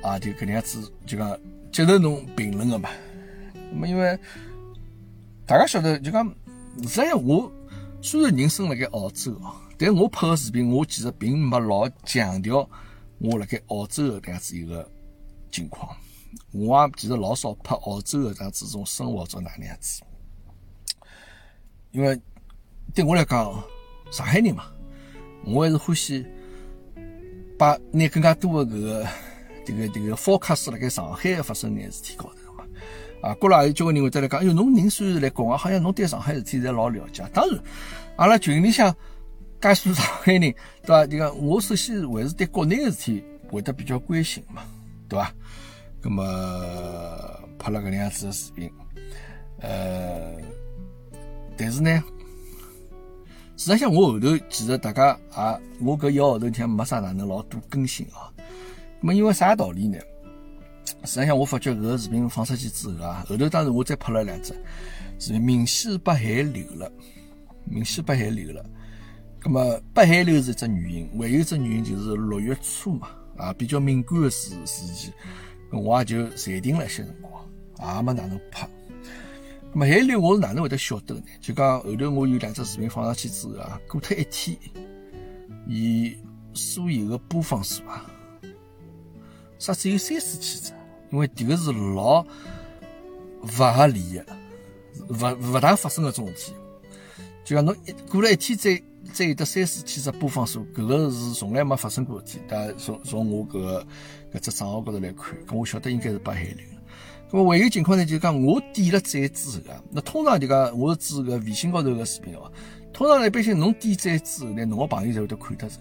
[0.02, 0.18] 啊？
[0.18, 1.38] 就搿能样子就讲
[1.74, 2.90] 接受侬评论个嘛？
[3.74, 4.18] 那么因为
[5.46, 6.26] 大家晓得，就讲
[6.84, 7.52] 实际上我
[8.02, 12.68] 虽然人生辣盖澳洲哦，但我拍个视频，我其实并没老强调
[13.20, 14.90] 我辣盖澳洲个搿样子一个
[15.52, 15.96] 情况。
[16.52, 20.02] 我也其实老少拍澳洲个这样子种生活做哪能样子，
[21.92, 22.20] 因为
[22.94, 23.64] 对我来讲。
[24.12, 24.66] 上海人嘛，
[25.46, 26.26] 我还是欢喜
[27.58, 29.08] 把拿更加多的搿个
[29.66, 32.41] 这个这个 focus 辣盖上海发生眼事体高头。
[33.22, 37.24] 啊，国内还有交关人会得来讲，哎哟，侬人虽然是来国外，好像侬对上海事体侪老了解。
[37.34, 37.60] 当然，
[38.16, 38.94] 阿拉群里向
[39.62, 40.56] 介许多上海人，对
[40.88, 41.06] 伐？
[41.06, 44.64] 就讲我首先还是对国内的事体会得比较关心嘛，
[45.08, 45.34] 对伐？
[46.02, 46.24] 那么
[47.60, 48.72] 拍了搿能样子的视频，
[49.60, 50.34] 呃，
[51.58, 52.04] 但是呢。
[53.58, 58.34] 实际上，我后头其实大家也，我搿一个号头天没啥哪能老多更新啊。
[59.00, 60.00] 那么因为啥道理呢？
[61.04, 64.54] 实际上，我发觉搿个视频放出去之后啊，后头当时我再拍了两只，
[65.20, 66.92] 是明显是被限流了，
[67.66, 68.64] 明显被限流了。
[69.42, 75.12] 咁么被限流是一只原因，还有一只原因就是六月初嘛，啊比较敏感的时时期，
[75.72, 78.70] 我也就暂停了一些辰光，也没哪能拍。
[79.74, 81.24] 么限流我是哪能会得晓得呢？
[81.40, 84.56] 就讲后头我有两只视频放上去之后啊，过脱一天，
[85.66, 86.16] 伊
[86.54, 88.06] 所有的播放数啊，
[89.58, 90.74] 啥只有三四千只，
[91.12, 92.26] 因为迭个是老
[93.42, 94.26] 勿合理的，
[95.10, 96.54] 勿勿大发生搿种事体。
[97.44, 98.82] 就像侬一过了一天再
[99.14, 102.40] 再有得三四千只播放数，搿个是从来没发生过事体。
[102.48, 103.86] 但从从我搿个
[104.34, 106.66] 搿只账号高头来看，搿我晓得应该是被限流。
[107.34, 112.52] 那么还有情况呢，就是讲我点了赞之后啊，那通常就讲我是指个微信高头个视频哦。
[112.94, 115.76] 通常一般性侬点赞之后呢，侬个朋友才会得看得着。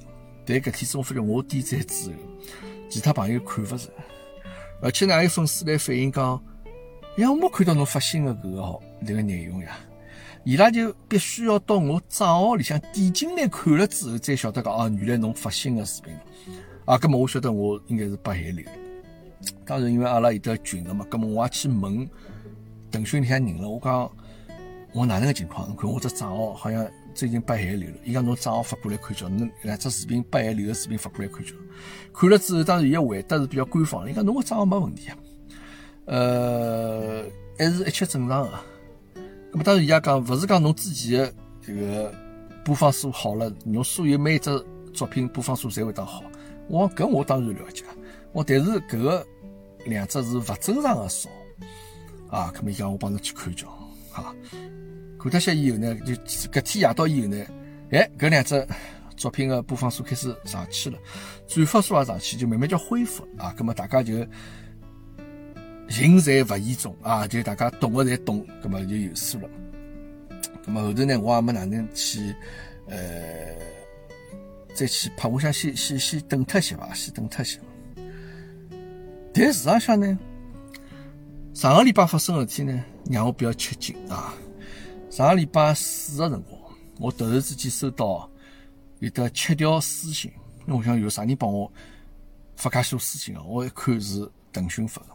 [0.47, 2.17] 但搿天子我发觉我点赞之后，
[2.89, 3.91] 其他朋友看勿着，
[4.83, 6.43] 而且呢还有粉丝来反映讲，
[7.17, 9.79] 呀我没看到侬发新的搿个号迭个内容呀。
[10.43, 16.21] 伊拉就必须要到我账号里向点进来看了之后，才晓得讲啊，原来侬发新的视频了
[16.87, 16.97] 啊。
[16.97, 18.65] 搿么我晓得我应该是被限流。
[19.67, 22.09] 当然，因为阿拉有得群了嘛，咁么我也去问
[22.91, 23.69] 腾讯里向人了。
[23.69, 24.11] 我讲
[24.93, 25.69] 我哪能个情况？
[25.69, 26.87] 侬看我只账号好像
[27.21, 27.97] 最近被限流了。
[28.03, 31.53] 伊讲侬账号发过来看叫，侬两只视频被限流个视频发过来看叫。
[32.15, 34.11] 看了之后，当然伊个回答是比较官方。
[34.11, 35.19] 伊讲侬个账号没问题啊，
[36.07, 37.23] 呃，
[37.59, 38.59] 还是一切正常个。
[39.53, 42.15] 咁么当然伊也讲，勿是讲侬之前个这个
[42.65, 44.51] 播放数好了，侬所有每一只
[44.95, 46.23] 作品播放数侪会得好。
[46.69, 47.85] 我讲搿我当然了解。
[48.33, 49.27] 我但是搿个
[49.85, 51.29] 两只是勿正常的少
[52.31, 53.69] 啊，搿么伊讲我帮侬去看叫，
[54.11, 54.35] 哈，
[55.23, 57.45] 看脱些以后呢，就搿天夜到以后呢，
[57.91, 58.67] 哎，搿两只
[59.17, 60.99] 作品的播放数开始上去了，
[61.47, 64.15] 转发数也上去，就慢慢叫恢复啊，搿么大家就
[65.89, 69.49] 人在勿言中啊，就大家懂个侪懂，搿么就有数了。
[70.65, 72.35] 搿么后头呢，我也没哪能去
[72.89, 72.97] 呃
[74.73, 77.59] 再去拍，我想先先先等脱些伐，先等脱些。
[79.35, 80.19] 但事实上呢，
[81.53, 84.35] 上个礼拜发生事体呢，让我比较吃惊啊。
[85.11, 86.57] 上个礼拜四的辰光，
[87.01, 88.31] 我突然之间收到
[89.01, 90.33] 有得七条私信，
[90.69, 91.71] 我想有啥人帮我
[92.55, 93.43] 发介许多私信啊？
[93.43, 95.09] 我一看是腾讯发的。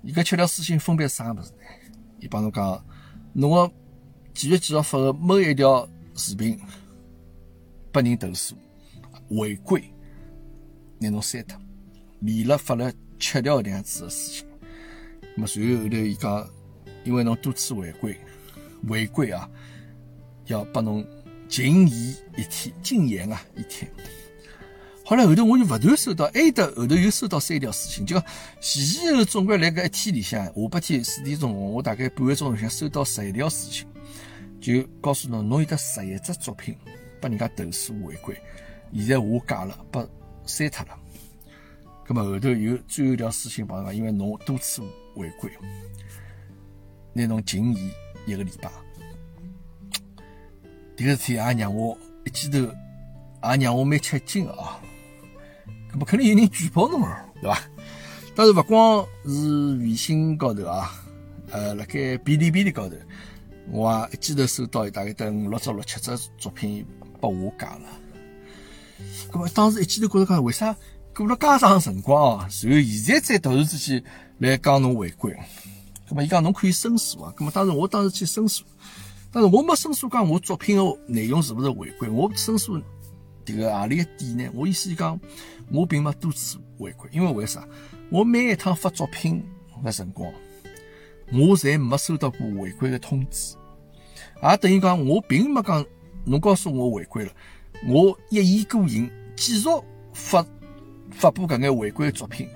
[0.00, 1.58] 伊搿七条私信分别是啥物事呢？
[2.20, 2.82] 伊帮侬讲，
[3.34, 3.70] 侬个
[4.32, 6.58] 几月几号发的某一条视频
[7.92, 8.56] 被人投诉
[9.28, 9.84] 违规，
[10.98, 11.60] 拿侬删脱。
[12.20, 14.46] 连了发了七条这样子的事情，
[15.36, 16.48] 那么随后后头伊讲，
[17.04, 18.18] 因为侬多次违规，
[18.88, 19.48] 违规啊，
[20.46, 21.06] 要把侬
[21.48, 23.90] 禁言一天，禁言啊一天。
[25.06, 28.18] 后来后头我就不断收到，挨得后头又收到三条私信，就
[28.58, 33.86] 前前后总归来个一天里向，下半天四点钟，我大概半个钟头向收到十一条私信，
[34.60, 36.74] 就告诉侬，侬有得十一只作品
[37.20, 38.34] 被人家投诉违规，
[38.94, 40.00] 现在下架了，被
[40.46, 40.98] 删脱了。
[42.06, 44.80] 咁么后头有最后一条私信帮讲，因为侬多次
[45.16, 45.50] 违规，
[47.12, 47.90] 拿侬禁言
[48.26, 48.70] 一个礼拜。
[50.96, 54.80] 迭个事体也让我一记头也让我蛮吃惊啊。
[55.92, 57.60] 搿么肯定有人举报侬了，对伐？
[58.34, 60.90] 当然勿光是微信高头啊，
[61.50, 62.96] 呃，辣盖哔哩哔哩高头，
[63.70, 66.84] 我也一记头收到大概得五六只、六七只作品
[67.20, 67.88] 拨我加了。
[69.30, 70.74] 搿么当时一记头觉着讲，为啥
[71.14, 74.02] 过了介长辰光啊，然后现在再突然之间
[74.38, 75.36] 来讲侬违规？
[76.08, 77.32] 搿么伊讲侬可以申诉啊。
[77.36, 78.64] 搿么当时我当时去申诉，
[79.32, 82.80] 但是我没申诉讲我作品的内容是勿是违规，我申诉
[83.44, 84.50] 迭个何里一点呢？
[84.54, 85.18] 我意思讲，
[85.70, 87.66] 我并没多次违规，因为为啥？
[88.10, 89.44] 我每一趟发作品
[89.82, 90.32] 个辰光，
[91.32, 93.56] 我侪没收到过违规的通知，
[94.42, 95.84] 也等于讲我并没讲
[96.24, 97.32] 侬告诉我违规了。
[97.86, 99.68] 我一意孤行，继续
[100.12, 100.46] 发
[101.10, 102.48] 发布搿眼违规的作品，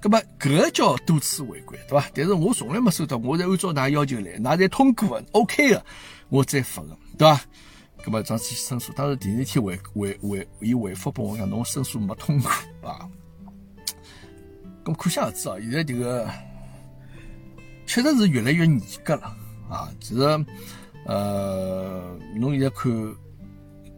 [0.00, 2.08] 葛么搿个叫多次违规，对伐？
[2.14, 5.84] 但是我从来没收到，我侪按照㑚要求来，㑚侪通过的，OK 的，
[6.28, 7.40] 我再发个，对伐？
[8.04, 12.50] 葛么上次申诉，当时第二天回回回伊回复拨我讲，侬申诉没通过
[12.88, 13.08] 啊。
[14.84, 16.30] 咁可想而知啊，现在迭个
[17.86, 19.36] 确实是越来越严格了
[19.68, 19.90] 啊。
[20.00, 20.20] 其实，
[21.04, 23.16] 呃，侬现在看。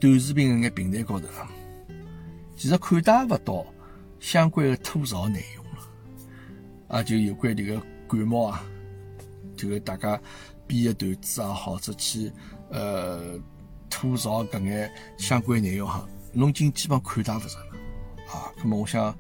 [0.01, 1.27] 短视频搿眼平台高头，
[2.57, 3.67] 其实看到勿到
[4.21, 5.58] 相关的吐槽内容，
[6.89, 8.65] 啊，就有关这个感冒啊，
[9.57, 10.21] 这个大家
[10.67, 12.33] 编的段子啊，或者去
[12.71, 13.39] 呃
[13.91, 17.77] 吐槽搿眼相关内容哈，侬已经基本看到勿着了
[18.33, 18.51] 啊。
[18.57, 19.17] 那么我想，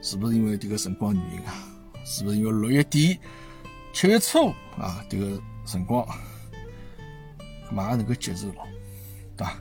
[0.00, 1.52] 是不是因为迭个辰光原因啊？
[2.04, 3.18] 是不是因为六月底、
[3.92, 6.06] 七月初啊，迭个辰光
[7.72, 8.54] 马上能够接受了，
[9.36, 9.58] 对伐？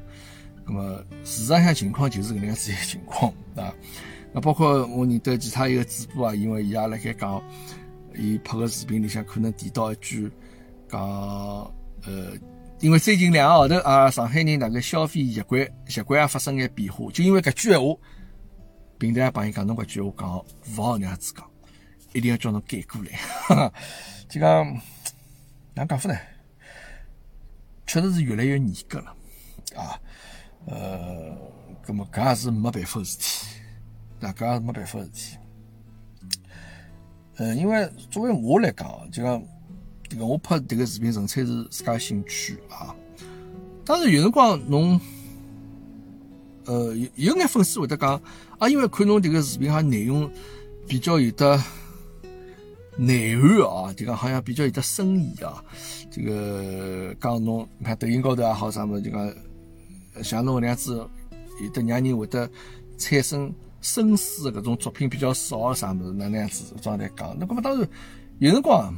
[0.65, 3.73] 那么市场上情况就是搿能样子一个情况啊。
[4.33, 7.41] 那包括我认得其他一个主播啊，因为伊也辣盖讲，
[8.15, 10.31] 伊拍个视频里向可能提到一句，
[10.89, 10.99] 讲
[12.05, 12.33] 呃，
[12.79, 17.95] 因为最近两个号头啊，上海人那个消费习惯习惯也发生眼变化，就因为搿句闲话，
[18.97, 20.45] 平台也帮伊讲侬搿句话讲
[20.77, 21.47] 勿好那样子讲，
[22.13, 23.71] 一定要叫侬改过来。
[24.27, 24.65] 就讲
[25.75, 26.17] 哪讲法呢？
[27.85, 29.15] 确实是越来越严格了
[29.75, 29.99] 啊。
[30.65, 31.37] 呃，
[31.85, 33.52] 葛么搿也是没办法事体，
[34.23, 35.35] 那搿也没办法事体。
[37.35, 39.43] 呃，因为作为我来讲，就讲
[40.09, 42.95] 迭个我拍迭个视频纯粹是自家兴趣啊。
[43.83, 44.97] 当然有辰光侬，
[46.63, 48.21] 呃，有有眼粉丝会得讲
[48.57, 50.31] 啊，因为看侬迭个视频哈内容
[50.87, 51.61] 比较有的
[52.95, 55.61] 内涵啊，就讲好像比较有的深意啊。
[56.09, 59.33] 这个讲侬看抖音高头也好啥么，就讲。
[60.21, 60.95] 像侬搿能样子，
[61.59, 62.47] 有的让人会得
[62.99, 63.51] 产生
[63.83, 67.37] 深思的搿种作品比较少啥物事，哪能样子状态讲。
[67.37, 67.87] 那搿么当然
[68.39, 68.93] 有辰光啊，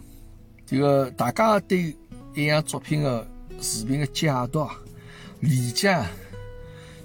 [0.66, 1.94] 这个大家对
[2.34, 3.28] 一样作品的
[3.60, 4.74] 视频的解读啊、
[5.42, 6.02] 理解，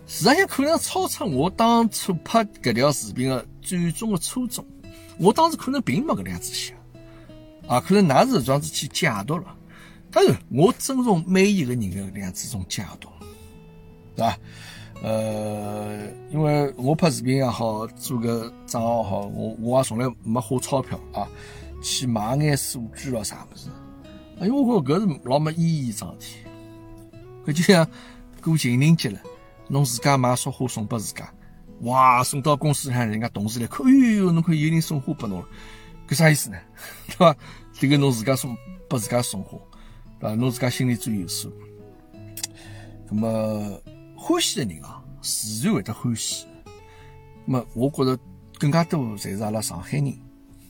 [0.06, 4.64] 实际上可能超出我当初拍搿条视频的最终的初衷。
[5.18, 6.76] 我当时可能并没搿能样子想，
[7.66, 9.56] 啊，可能㑚是这样子去解读了。
[10.12, 13.08] 当然，我尊重每一个人的搿能样子种解读。
[14.16, 14.36] 对吧？
[15.02, 15.98] 呃，
[16.30, 21.26] 因为我拍视频也好，做个账号也好，我我也从来没花钞票啊，
[21.82, 23.68] 去买眼数据咯啥物事。
[24.42, 26.46] 因为我觉搿是老没意义桩事体。
[27.46, 27.88] 搿就像
[28.42, 29.18] 过情人节了，
[29.68, 31.32] 侬自家买束花送拨自家，
[31.80, 35.46] 哇，送到公司里向，人家同事来看，哎哟，侬看有人送花拨侬了，
[36.06, 36.58] 搿啥意思呢？
[37.08, 37.34] 对伐？
[37.72, 38.54] 这个侬自家送
[38.86, 39.58] 拨自家送花，
[40.18, 40.34] 对伐？
[40.34, 41.50] 侬自家心里最有数。
[43.08, 43.80] 那么。
[44.22, 46.46] 欢喜的人啊，自然会得欢喜。
[47.46, 48.16] 那么，我觉着
[48.58, 50.14] 更加多侪是阿拉上海人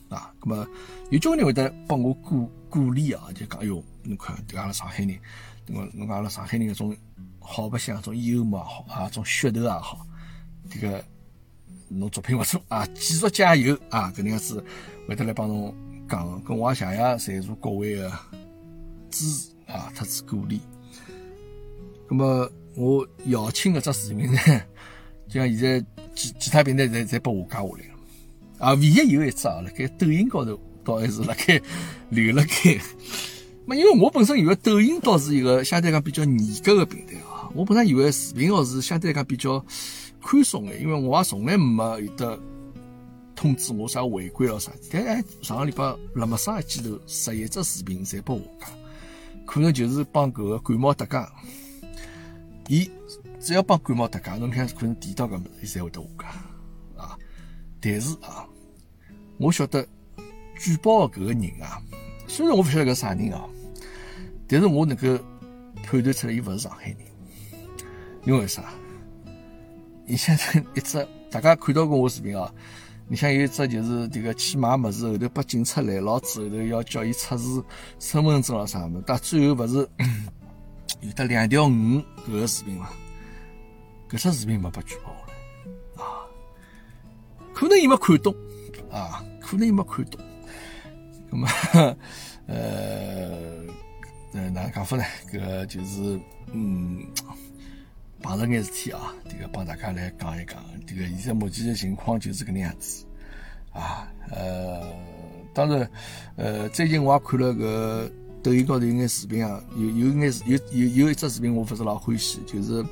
[0.07, 0.33] 啊。
[0.45, 0.67] 那么，
[1.09, 5.19] 有交关人会得帮我鼓鼓励啊，就讲哎哟，侬看，对阿拉上海人，
[5.67, 6.97] 侬侬讲阿拉上海人搿种
[7.39, 10.07] 好白相，种幽默也好啊，种噱头也好，
[10.69, 11.03] 这个
[11.89, 14.63] 侬作品勿错啊，继续加油啊，搿能样子
[15.09, 15.75] 会得来帮侬
[16.07, 16.85] 讲，跟我也谢
[17.19, 18.11] 谢在座各位的
[19.09, 20.61] 支持啊，特子鼓励。
[22.09, 22.49] 那么。
[22.75, 24.39] 我姚青搿只视频呢，
[25.27, 27.95] 就像现在其其他平台侪侪拨我加下来了，
[28.59, 31.61] 啊，唯一有一只啊，辣盖抖音高头倒还是辣盖
[32.09, 32.79] 留辣盖。
[33.65, 39.63] 么因为我本身以为抖音倒是一个相对讲比较严格的平台啊，我本来以为视频号是相对来讲比较
[40.21, 42.39] 宽松的，因为我也从来没有得
[43.35, 44.71] 通知我啥违规咯啥。
[44.91, 48.67] 但哎，上个礼拜辣么上一记头十一只视频侪拨我加，
[49.45, 51.17] 可能就是帮搿个感冒搭界。
[52.71, 52.89] 伊
[53.37, 57.17] 只要帮感冒搭界，侬看可能提到搿物事，伊才会得下架啊。
[57.81, 58.47] 但是啊，
[59.37, 59.85] 我晓得
[60.57, 61.83] 举报搿个人啊，
[62.29, 63.43] 虽然我勿晓得搿啥人啊，
[64.47, 65.21] 但是我能够
[65.83, 66.97] 判断出来，伊勿是上海人，
[68.23, 68.63] 因为啥？
[70.05, 70.33] 你像
[70.73, 72.49] 一只大家看到过我视频啊？
[73.09, 77.61] 你像有一只就是这个去买物事后头把警察拦牢之后头要叫伊出示
[77.99, 79.03] 身份证了啥么？
[79.05, 79.89] 但最后勿是
[80.99, 82.89] 有的两条鱼搿个视频嘛？
[84.09, 86.27] 搿只视频没被举报了啊？
[87.53, 88.35] 可能伊没看懂
[88.91, 89.23] 啊？
[89.39, 90.19] 可能伊没看懂。
[91.29, 91.47] 那么
[92.47, 93.65] 呃
[94.33, 95.03] 呃哪能讲法呢？
[95.31, 96.19] 搿就是
[96.51, 97.07] 嗯。
[98.23, 100.63] 碰着眼事体啊，这个帮大家来讲一讲。
[100.85, 103.03] 这个现在目前的情况就是搿能样子
[103.73, 104.07] 啊。
[104.29, 104.93] 呃，
[105.55, 105.89] 当然，
[106.35, 108.07] 呃，最近我也看了个
[108.43, 112.83] 抖音高头有眼视频啊，有有眼有有有一只视频我勿是老欢喜，就是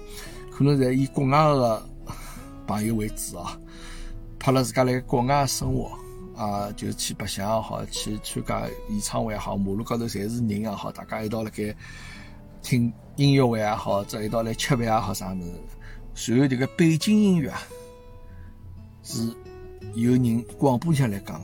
[0.51, 1.83] 可能在以国外的
[2.67, 3.59] 朋友为主啊，
[4.37, 5.91] 拍了自家辣国外生活
[6.35, 11.75] 啊，就去白相也好，去参加演唱会也好，马路高头侪是人也好，大家一道辣盖
[12.61, 12.91] 听。
[13.15, 15.43] 音乐会也好，这一道来吃饭也好，啥么
[16.15, 16.31] 子？
[16.31, 17.61] 然后这个背景音乐啊，
[19.03, 19.35] 是
[19.93, 21.41] 有人广播上来讲，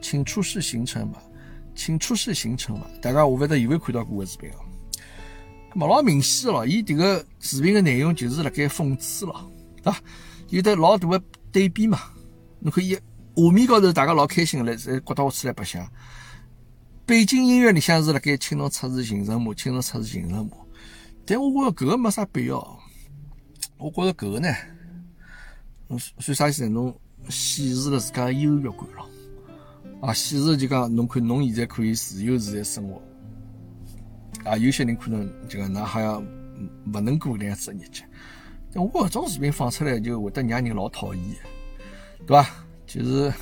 [0.00, 1.22] 请出示行程吧，
[1.78, 2.90] 请出示行程吧。
[3.00, 4.58] 大家我勿得有没有看到过个视频啊？
[5.72, 10.00] 咁老明显了，伊这个视频的内容就是辣盖讽刺了，对吧？
[10.48, 11.22] 有的老大的
[11.52, 12.00] 对比嘛，
[12.58, 12.98] 侬可以
[13.36, 15.88] 画面高头大家老开心个来，在刮到出来白相，
[17.06, 20.56] 背景音乐里向是辣盖请侬出示行程码，请侬出示行程码。
[21.24, 22.56] 但我觉着搿个没啥必要，
[23.78, 24.52] 我觉着搿个呢，
[26.18, 26.70] 算啥意思呢？
[26.70, 29.06] 侬显示了自家优越感了，
[30.00, 33.02] 啊，显示就讲侬看侬现在可以自由自在生活，
[34.44, 36.22] 啊，有些人可能就讲㑚好像
[36.94, 38.04] 勿能过那样子的日脚。
[38.72, 41.24] 但我搿种视频放出来就会得让人老讨厌，
[42.26, 42.48] 对伐？
[42.86, 43.32] 就是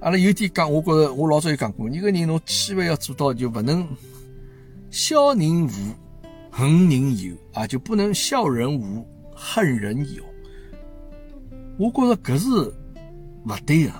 [0.00, 3.86] 阿拉有点讲，我觉着我老早有讲过，一个人侬千万要做到就勿能
[4.90, 5.70] 笑人无。
[6.48, 10.24] 恨人有啊，就不能笑人无，恨人有。
[11.76, 13.92] 我觉着搿是勿对个，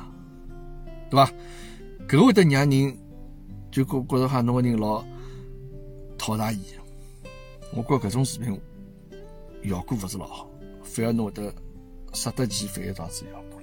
[1.11, 1.31] 对伐？
[2.09, 2.99] 搿会得让人
[3.71, 5.05] 就觉觉着哈侬个人老
[6.17, 6.61] 讨大意。
[7.73, 8.61] 我觉搿种视频
[9.65, 10.49] 效果勿是老好，
[10.83, 11.53] 反而侬会得
[12.13, 13.61] 适得其反，导致效果。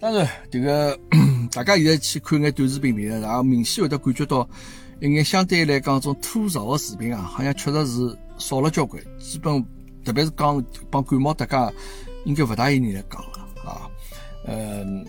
[0.00, 0.98] 当然，这个
[1.52, 4.48] 大家现在去看眼短视频平台，然后明显会得感觉到。
[5.00, 9.02] 一眼相对来讲，种吐槽的视频啊，好像确实是少了交关。
[9.18, 9.60] 基本
[10.04, 11.74] 特别是讲帮感冒搭界，
[12.24, 13.41] 应该勿大有人来讲了
[14.44, 15.06] 嗯，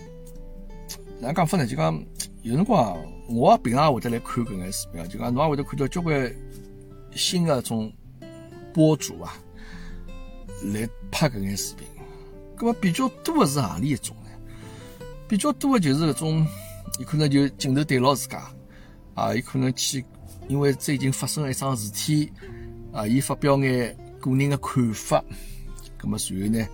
[1.20, 1.66] 哪讲法呢？
[1.66, 2.02] 就讲
[2.42, 2.96] 有辰光，
[3.28, 6.34] 我平常会得来看搿眼视频啊，就讲侬也会得看到交关
[7.14, 7.92] 新的种
[8.72, 9.36] 博主啊，
[10.72, 11.86] 来拍搿眼视频。
[12.56, 14.30] 搿么比较多的是何里一种呢？
[15.26, 16.46] 比较多的就是搿种，
[17.00, 18.42] 有可能就镜头对牢自家。
[19.14, 20.04] 啊，有可能去，
[20.48, 22.32] 因为最近发生了一桩事体，
[22.92, 25.24] 啊，伊发表眼个人的看法，
[26.00, 26.66] 咁么随后呢，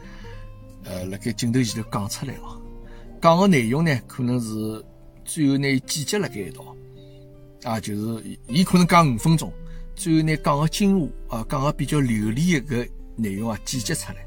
[0.85, 2.61] 呃，辣盖镜头前头讲出来哦，
[3.20, 4.85] 讲个内容呢，可能是
[5.24, 6.76] 最后拿剪辑辣盖一道，
[7.64, 9.53] 啊，就是伊可能讲五分钟，
[9.95, 14.26] 最后呢讲个精华，啊，讲个比较流利的个内容啊，剪辑出来，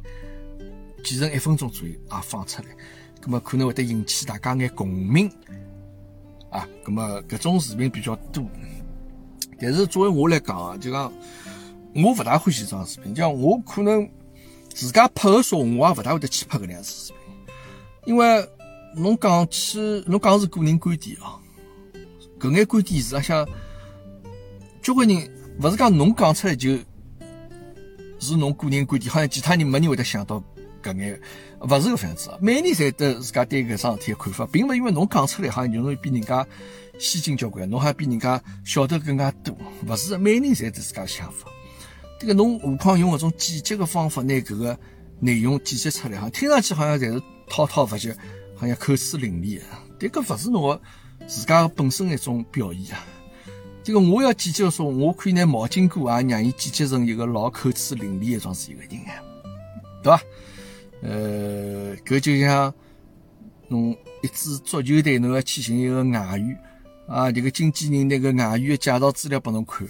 [1.03, 2.67] 剪成一分钟左右啊放出来，
[3.21, 5.29] 咁么可能会得引起大家眼共鸣。
[6.49, 8.45] 啊，咁么搿种视频比较多，
[9.59, 11.11] 但是作为我来讲啊，就讲
[11.95, 14.07] 我勿大欢喜这种视频，就像我可能
[14.73, 17.33] 自家拍个说，我也勿大会得去拍搿样子视频，
[18.05, 18.49] 因为
[18.95, 21.39] 侬讲起侬讲是个人观点啊，
[22.39, 23.47] 搿眼观点实际上
[24.81, 26.77] 交关人勿是讲侬讲出来就
[28.19, 30.43] 是侬个人观点，好像其他人没人会得想到。
[30.83, 31.17] 搿眼
[31.61, 36.45] 勿是搿样子，每年侪得自家对搿桩事体个看法，并勿因为侬讲出来，好像就容易比人家
[36.99, 39.55] 先进交关，侬还比人家晓得更加多，
[39.87, 41.49] 勿是每年侪得自家想法。
[42.23, 44.79] 这个侬何况用搿种剪辑个方法，拿搿个
[45.19, 48.15] 内容剪辑出来，哈，听上去好像侪是滔滔不绝，
[48.55, 49.63] 好像口齿伶俐的，
[49.99, 50.79] 但搿勿是侬
[51.27, 53.03] 自家本身一种表现啊。
[53.83, 59.19] 这个我要剪辑说，我可以拿毛巾哥啊，让伊剪辑成一个老口齿伶俐一桩子一个人啊，
[60.01, 60.23] 对伐？
[61.01, 62.73] 呃，搿就像
[63.67, 66.57] 侬一支足球队，侬要去寻一个外援
[67.05, 69.85] 啊，这个经纪人那个外援的介绍资料拨侬看，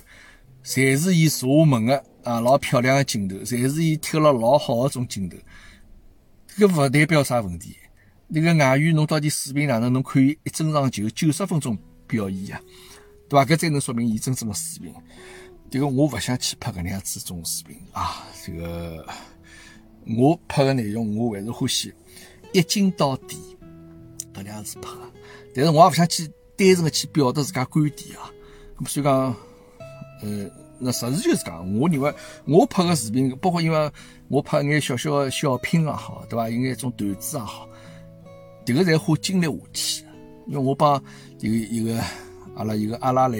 [0.63, 5.37] 侪是伊射门的啊，老漂亮的镜头，侪是伊踢了老好的种镜头，
[6.57, 7.75] 搿勿代表啥问题。
[8.27, 9.91] 那个外援侬到底水平哪能？
[9.91, 12.61] 侬可以一整场球九十分钟表演呀，
[13.29, 13.45] 对伐？
[13.45, 14.93] 搿才能说明伊真正的水平。
[15.69, 19.05] 这个我勿想去拍搿能样子种视频啊，这个。
[20.17, 21.93] 我拍个内容，我还是欢喜
[22.51, 23.37] 一镜到底，
[24.33, 25.09] 搿能样子拍个。
[25.55, 28.29] 但是我也勿想去单纯的去表达自家观点啊。
[28.79, 29.33] 咁所以讲，
[30.23, 30.49] 呃，
[30.79, 32.13] 那实事求是讲，我认为
[32.45, 33.91] 我拍个视频，包括因为
[34.29, 36.49] 我拍眼小小个小品也好，对伐？
[36.49, 37.67] 有眼种段子也好，
[38.65, 40.05] 迭个侪花精力下去。
[40.47, 41.01] 因为我帮
[41.39, 42.03] 一个一个
[42.55, 43.39] 阿拉一个阿拉来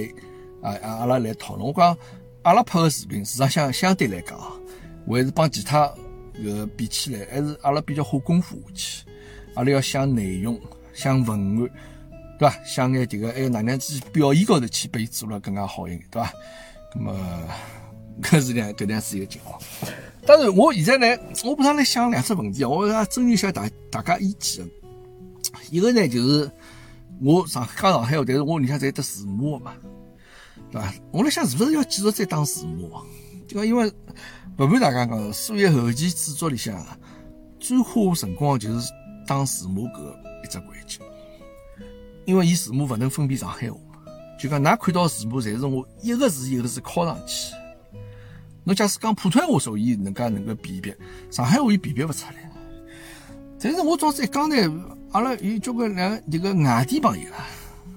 [0.62, 1.98] 啊阿拉来讨论，我讲
[2.44, 4.40] 阿拉拍个视频，市场相相对来讲，
[5.06, 5.94] 还是帮其他
[6.42, 9.06] 个比起来，还是阿拉比较花功夫下去。
[9.56, 10.58] 阿拉要想内容，
[10.94, 11.70] 想文案，
[12.40, 12.56] 对伐？
[12.66, 16.34] 想眼迭个还有哪能子表现高头去，把伊做了更加好一点，对伐？
[16.96, 17.16] 那么
[18.22, 19.62] 搿是两搿样子一个情况。
[20.26, 24.68] 当然，我现在呢，我不常来想两只问题，我要征求一下大大家意见。
[25.70, 26.52] 一个呢就是。
[27.22, 29.76] 我上讲上海话，但是我里向在得字幕嘛，
[30.72, 30.94] 对伐？
[31.12, 32.92] 我来想是不是要继续再打字幕？
[33.48, 33.90] 就因为
[34.58, 36.86] 不瞒大家讲，所有后期制作里向
[37.60, 38.92] 最花辰光就是
[39.26, 40.00] 打字幕搿
[40.44, 41.00] 一只环节，
[42.26, 43.78] 因为伊字幕勿能分辨上海话。
[44.44, 47.54] 就讲㑚看到字幕，侪是我一个字一个字敲上去。
[48.66, 50.94] 侬假使讲普通话，说伊能介能够辨别，
[51.32, 52.52] 上海话伊辨别勿出来。
[53.58, 54.56] 但是我总是一讲呢。
[55.14, 57.46] 阿拉有交关两迭个外地朋友啊，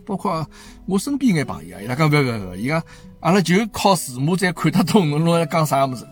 [0.04, 0.46] 包括
[0.84, 2.80] 我身边眼朋友啊，伊拉讲勿勿勿，伊讲
[3.20, 6.06] 阿拉就靠字幕才看得懂侬辣讲啥物事。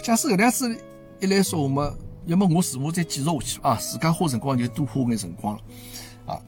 [0.00, 0.74] 假使搿样子
[1.20, 1.94] 一来说话嘛，
[2.26, 5.62] 要么我字幕再继续下去啊，自家花辰光就多花眼辰光了
[6.24, 6.38] 啊。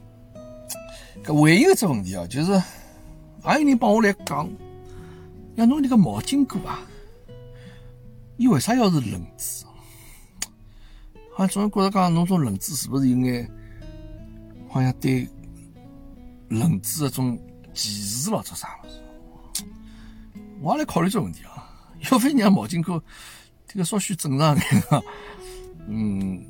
[1.21, 2.53] 搿还有一只问题啊，就是
[3.45, 4.49] 还有人帮我来讲，
[5.53, 6.81] 要侬那个毛巾哥啊，
[8.37, 9.65] 伊为啥要是轮子？
[11.31, 13.47] 好像总觉着讲侬种轮子是不是有眼？
[14.67, 15.29] 好像对
[16.49, 17.39] 轮子搿种
[17.71, 19.63] 歧视咯，做啥物事？
[20.59, 21.69] 我也来考虑这问题啊。
[22.11, 23.01] 要非让毛巾哥
[23.67, 24.99] 这个稍许正常点啊。
[25.87, 26.43] 嗯，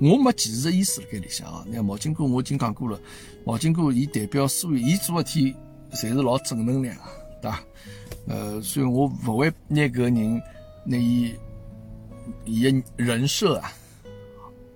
[0.00, 1.62] 我没歧视的意思辣盖里向啊。
[1.68, 2.98] 那毛巾哥我已经讲过了，
[3.44, 5.54] 毛巾哥伊代表所有，伊做事体
[5.92, 6.96] 侪是老正能量，
[7.40, 7.62] 对伐？
[8.26, 10.42] 呃，所以我勿会拿搿个人
[10.84, 11.34] 拿伊
[12.44, 13.72] 伊个人设啊，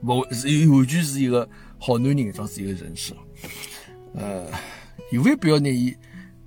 [0.03, 1.49] 勿是完全是一个。
[1.79, 3.15] 好男人，装是一个人设，
[4.15, 4.47] 呃，
[5.13, 5.95] 有没必要拿伊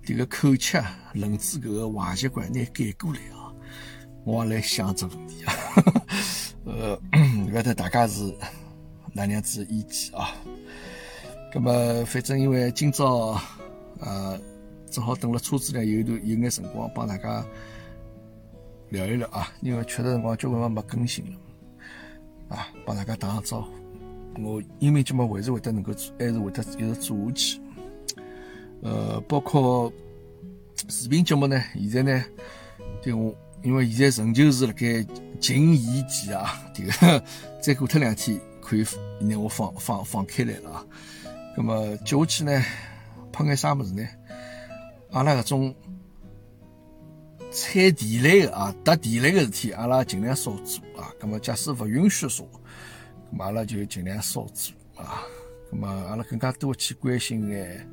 [0.04, 3.54] 这个口吃轮子搿个坏习惯拿改过来啊？
[4.26, 5.54] 我也来想这问题啊，
[6.66, 7.00] 呃，
[7.46, 8.24] 勿晓得大家是
[9.14, 10.34] 哪能样子意见啊？
[11.54, 13.40] 那么反正因为今朝
[14.00, 14.38] 呃
[14.90, 17.46] 正好等了车子里有一段有眼辰光帮大家
[18.90, 23.70] 聊一聊啊，因为确实辰光交关没更新了啊，帮大家打个招呼。
[24.42, 27.62] 我音频节目还是会得能够做，还是会得一直做下去。
[28.82, 29.92] 呃，包括
[30.88, 32.26] 视频节目呢，现在呢，
[33.02, 35.06] 对我因为现在仍旧是辣盖
[35.40, 37.24] 禁言期啊，这个
[37.62, 38.86] 再过脱两天可以
[39.20, 40.86] 拿我放放放开来了啊。
[41.58, 42.64] 那么接下去呢，
[43.32, 44.08] 拍眼啥物事呢？
[45.12, 45.76] 阿拉搿种
[47.52, 51.12] 踩地雷的啊，踏地雷的事体，阿拉尽量少做啊。
[51.20, 52.48] 那么假使勿允许说。
[53.32, 55.22] 咁阿拉就尽量少做啊，
[55.72, 57.88] 咁么阿拉更加多去关心眼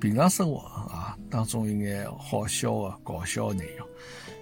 [0.00, 3.88] 平常生活啊当中一眼好笑的、搞笑的内容。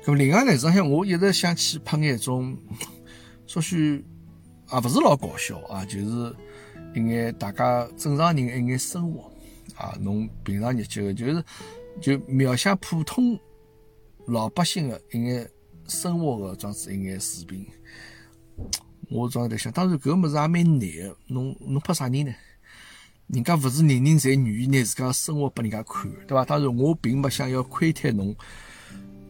[0.05, 2.57] 咁另外呢，实际上我一直想去拍眼种，
[3.47, 4.05] 稍许
[4.69, 6.35] 啊勿是老搞笑啊，就是
[6.95, 9.31] 一眼大家正常人一眼生活
[9.77, 11.45] 啊，侬平常日脚就是
[12.01, 13.39] 就描写普通
[14.27, 15.49] 老百姓的一眼
[15.89, 17.67] 生活的装子一眼视频。
[19.11, 21.17] 我总在想，当然搿个物事也蛮难的。
[21.27, 22.33] 侬侬拍啥人呢？
[23.29, 26.45] 人家勿是人人侪愿意拿自家生活拨人家看，对伐？
[26.45, 28.35] 当然，我并没想要窥探侬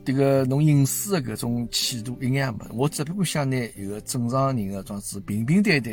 [0.05, 2.59] 迭个侬隐私的搿种企图一眼也没。
[2.75, 5.93] 我只不过想拿一个正常人的状子平平淡淡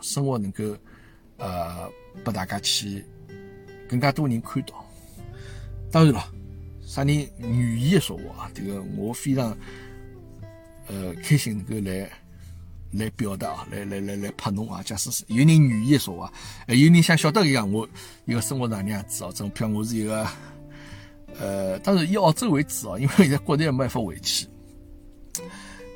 [0.00, 0.64] 生活能够
[1.38, 1.90] 呃
[2.22, 3.04] 拨大家去
[3.88, 4.83] 更加多人看到。
[5.94, 6.28] 当然了，
[6.84, 8.50] 啥人愿意说话啊？
[8.52, 9.56] 迭个我非常
[10.88, 12.10] 呃开心能够来。
[12.96, 14.80] 来表达啊，来来来来拍侬啊！
[14.84, 16.32] 假使是有人愿意说话，
[16.64, 17.88] 还有人想晓得一样，我
[18.24, 19.32] 一个生活哪能样子哦？
[19.34, 20.24] 这譬如我是一个，
[21.40, 24.46] 呃，当然以澳洲为主哦，因为现在国内没办法回去。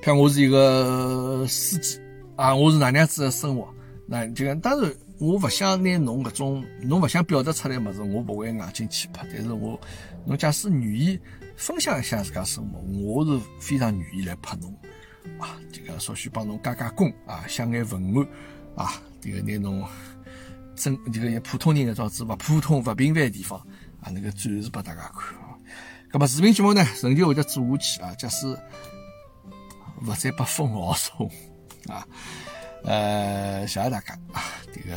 [0.03, 2.01] 譬如我是一个司机
[2.34, 3.72] 啊，我是哪能样子的生活？
[4.05, 9.27] 那就讲，当然我不想拿侬搿种侬不想表达出来物事，我不会硬劲去拍。
[9.33, 9.79] 但是我
[10.25, 11.19] 侬假使愿意
[11.57, 14.73] 分享一下自家生活，我是非常愿意来拍侬。
[15.39, 19.85] 啊，这个稍许帮侬加加工啊，想眼文案啊，这个拿侬
[20.77, 23.59] 真这个普通人的状子勿普通勿平凡的地方
[24.01, 25.37] 啊，那个展示拨大家看。
[26.12, 31.29] 那么视频节目呢，仍旧会得做下去啊，假使勿再被封号说
[31.89, 32.07] 啊，
[32.85, 34.97] 呃，谢谢大家啊，这个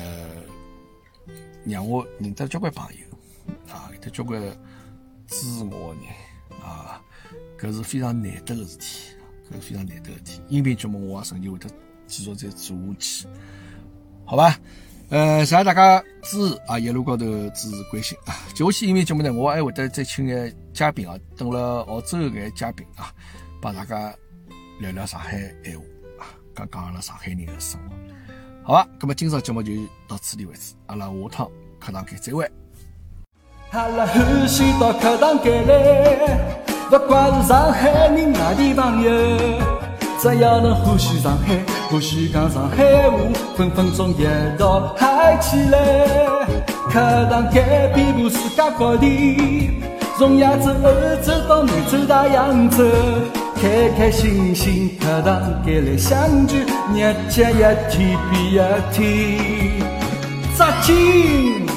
[1.65, 4.41] 让我认得交关朋友啊，有得交关
[5.27, 7.01] 支持我的人啊。
[7.59, 9.13] 搿是非常难得的事体，
[9.47, 10.41] 搿是非常难得的事体。
[10.49, 11.69] 音频节目我也曾经会得
[12.07, 13.27] 继续再做下去，
[14.25, 14.57] 好吧？
[15.09, 18.33] 呃，谢谢大家支持啊，一路高头支持关心啊。
[18.55, 23.13] 接下去音频节目呢，我还会得再请眼嘉宾啊，等了澳洲个嘉宾啊，
[23.61, 24.11] 帮大家
[24.79, 25.85] 聊聊上海闲话
[26.55, 27.95] 讲讲阿拉上海人的生活。
[28.63, 29.71] 好吧，那么今朝节目就
[30.07, 31.49] 到此地为止，阿拉下趟
[31.79, 32.49] 课堂见，再会。
[33.71, 39.11] 阿拉欢喜到课堂间来，不管是上海人外地朋友，
[40.19, 41.57] 只要能欢喜上海，
[41.89, 42.75] 欢喜讲上海
[43.09, 44.25] 话，分分钟一
[44.59, 46.45] 道嗨起来。
[46.89, 46.99] 课
[47.29, 49.81] 堂间遍布世界各地，
[50.17, 52.83] 从亚洲、欧洲到美洲、大洋洲。
[53.61, 56.57] 开开心心，课堂间来相聚，
[56.95, 57.59] 日节一
[57.91, 58.59] 天比一
[58.91, 59.79] 天
[60.57, 61.70] 扎紧。